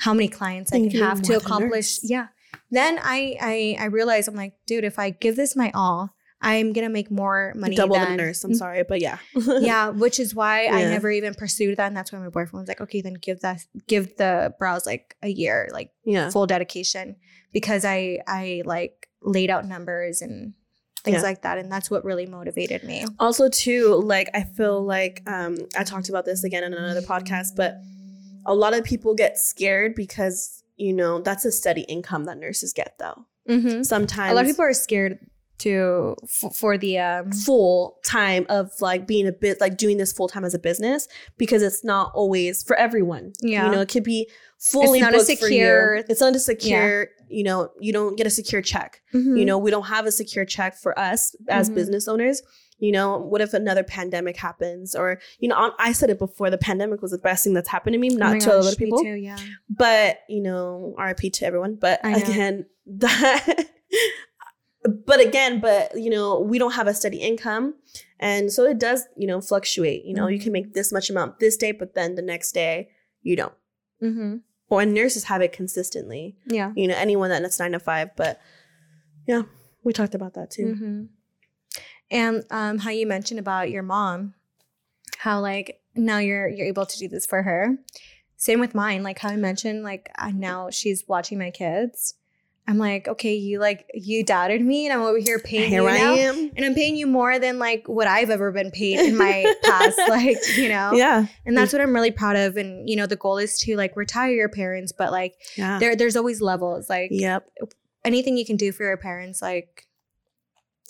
[0.00, 2.00] how many clients I can have to accomplish.
[2.02, 2.26] Yeah.
[2.70, 6.10] Then I, I, I realized I'm like, dude, if I give this my all,
[6.40, 7.74] I'm gonna make more money.
[7.74, 8.44] Double the nurse.
[8.44, 9.18] I'm sorry, but yeah.
[9.34, 11.86] yeah, which is why I never even pursued that.
[11.86, 15.16] And that's why my boyfriend was like, okay, then give that give the brows like
[15.22, 16.30] a year, like yeah.
[16.30, 17.16] full dedication.
[17.52, 20.52] Because I I like laid out numbers and
[21.04, 21.22] things Yeah.
[21.22, 21.56] like that.
[21.56, 23.06] And that's what really motivated me.
[23.18, 27.56] Also, too, like I feel like um, I talked about this again in another podcast,
[27.56, 27.76] but
[28.44, 32.72] a lot of people get scared because you know that's a steady income that nurses
[32.72, 33.24] get, though.
[33.48, 33.82] Mm-hmm.
[33.82, 35.18] Sometimes A lot of people are scared
[35.58, 40.12] to f- for the um full time of like being a bit like doing this
[40.12, 41.08] full time as a business
[41.38, 43.32] because it's not always for everyone.
[43.40, 43.64] Yeah.
[43.66, 44.28] you know, it could be
[44.58, 45.54] fully not a booked for you.
[45.62, 47.08] secure- It's not a secure.
[47.28, 49.00] You know, you don't get a secure check.
[49.14, 49.36] Mm-hmm.
[49.36, 51.74] You know, we don't have a secure check for us as Mhm.
[51.74, 52.42] business owners.
[52.78, 54.94] You know, what if another pandemic happens?
[54.94, 57.94] Or, you know, I said it before the pandemic was the best thing that's happened
[57.94, 59.02] to me, Oh not my to gosh, of people.
[59.02, 59.38] Too, yeah.
[59.70, 61.76] But, you know, RIP to everyone.
[61.76, 63.66] But again, that,
[65.04, 67.74] but again, but, you know, we don't have a steady income.
[68.20, 70.04] And so it does, you know, fluctuate.
[70.04, 70.52] You know, you can Mhm.
[70.52, 72.90] make this much amount this day, but then the next day
[73.22, 73.54] you don't.
[74.02, 74.36] Mm-hmm.
[74.68, 76.36] or and nurses have it consistently.
[76.46, 76.72] Yeah.
[76.76, 78.10] You know, anyone that's nine to five.
[78.16, 78.38] But
[79.26, 79.42] yeah,
[79.84, 80.66] we talked about that too.
[80.66, 81.02] Mm-hmm.
[82.10, 84.34] And um, how you mentioned about your mom,
[85.18, 87.76] how like now you're you're able to do this for her.
[88.36, 89.02] Same with mine.
[89.02, 92.14] Like how I mentioned, like now she's watching my kids.
[92.68, 95.88] I'm like, okay, you like you doubted me, and I'm over here paying Here you
[95.88, 96.50] I now, am.
[96.56, 99.96] and I'm paying you more than like what I've ever been paid in my past,
[100.08, 100.92] like you know.
[100.92, 101.26] Yeah.
[101.46, 102.56] And that's what I'm really proud of.
[102.56, 105.78] And you know, the goal is to like retire your parents, but like Yeah.
[105.78, 106.90] there there's always levels.
[106.90, 107.48] Like Yep.
[108.04, 109.85] anything you can do for your parents, like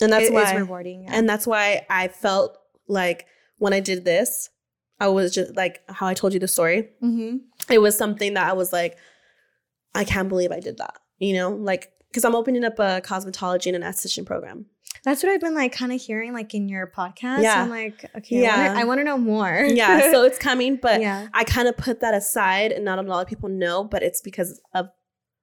[0.01, 1.05] And that's it- why rewarding.
[1.05, 1.11] yeah.
[1.15, 2.59] And that's why I felt
[2.89, 3.27] like
[3.59, 4.51] when I did this,
[5.01, 6.91] I was just like how I told you the story.
[7.03, 7.37] mm-hmm.
[7.71, 8.97] It was something that I was like,
[9.95, 10.95] I can't believe I did that.
[11.19, 14.67] You know, like because I'm opening up a cosmetology and an esthetician program.
[15.05, 17.43] That's what I've been like kind of hearing like in your podcast.
[17.43, 17.63] Yeah.
[17.63, 18.75] I'm like, okay, Yeah.
[18.77, 19.65] I want to know more.
[19.69, 21.29] Yeah, so it's coming, but yeah.
[21.35, 24.21] I kind of put that aside, and not a lot of people know, but it's
[24.23, 24.89] because of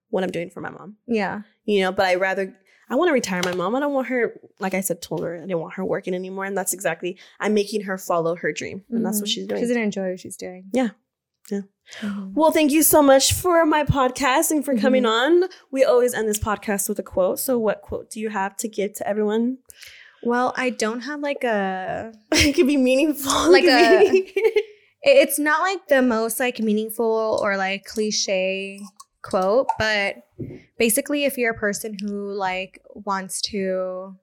[0.09, 0.97] what I'm doing for my mom.
[1.07, 1.41] Yeah.
[1.65, 2.55] You know, but I rather
[2.89, 3.75] I want to retire my mom.
[3.75, 6.45] I don't want her, like I said, told her I didn't want her working anymore,
[6.45, 9.61] and that's exactly I'm making her follow her dream, and that's what she's doing.
[9.61, 10.65] She's gonna enjoy what she's doing.
[10.73, 10.89] Yeah.
[11.51, 11.61] Yeah.
[12.01, 12.33] Mhm.
[12.33, 15.43] Well, thank you so much for my podcast and for coming Mm-hmm.
[15.43, 15.49] on.
[15.71, 17.39] We always end this podcast with a quote.
[17.39, 19.57] So, what quote do you have to give to everyone?
[20.23, 22.13] Well, I don't have like a.
[22.31, 23.51] it could be meaningful.
[23.51, 24.33] Like be-
[25.05, 28.79] It's not like the most like meaningful or like cliche
[29.23, 30.27] quote, but
[30.77, 34.15] basically, if you're a person who like wants to,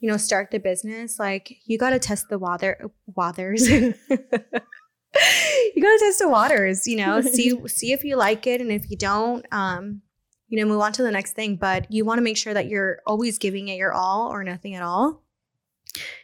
[0.00, 3.68] you know, start the business, like you got to test the water waters.
[3.70, 3.94] you
[5.82, 8.90] got to test the waters, you know, see see if you like it and if
[8.90, 10.00] you don't, um
[10.48, 12.68] you know, move on to the next thing, but you want to make sure that
[12.68, 15.22] you're always giving it your all or nothing at all.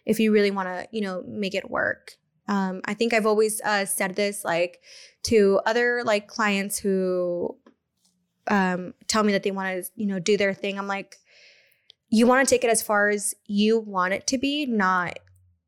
[0.05, 2.13] If you really want to, you know, make it work.
[2.47, 4.81] Um, I think I've always uh, said this like
[5.25, 7.57] to other like clients who
[8.49, 10.79] um, tell me that they want to, you know, do their thing.
[10.79, 11.17] I'm like,
[12.09, 15.19] you want to take it as far as you want it to be, not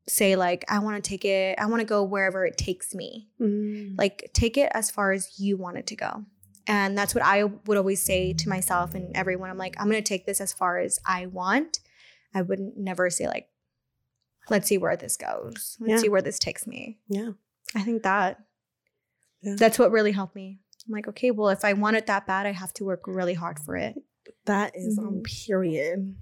[0.07, 3.29] say like, I want to take it, I want to go wherever it takes me.
[3.39, 3.95] Mm.
[3.97, 6.25] Like, take it as far as you want it to go.
[6.67, 9.49] And that's what I would always say to myself and everyone.
[9.49, 11.79] I'm like, I'm going to take this as far as I want.
[12.33, 13.47] I would never say, like,
[14.49, 15.77] let's see where this goes.
[15.79, 15.97] Let's Yeah.
[15.99, 16.99] see where this takes me.
[17.07, 17.31] Yeah.
[17.75, 18.39] I think that
[19.41, 19.55] Yeah.
[19.57, 20.59] that's what really helped me.
[20.85, 23.33] I'm like, okay, well, if I want it that bad, I have to work really
[23.33, 23.95] hard for it.
[24.45, 25.23] That is on Mhm.
[25.47, 26.15] period.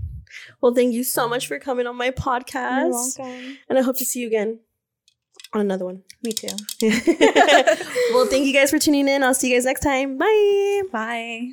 [0.62, 3.18] Well, thank you so much for coming on my podcast.
[3.20, 3.58] welcome.
[3.70, 4.60] And I hope to see you again
[5.54, 6.04] on another one.
[6.24, 6.48] Me too.
[8.14, 9.24] well, thank you guys for tuning in.
[9.24, 10.18] I'll see you guys next time.
[10.18, 10.82] Bye.
[10.92, 11.50] Bye.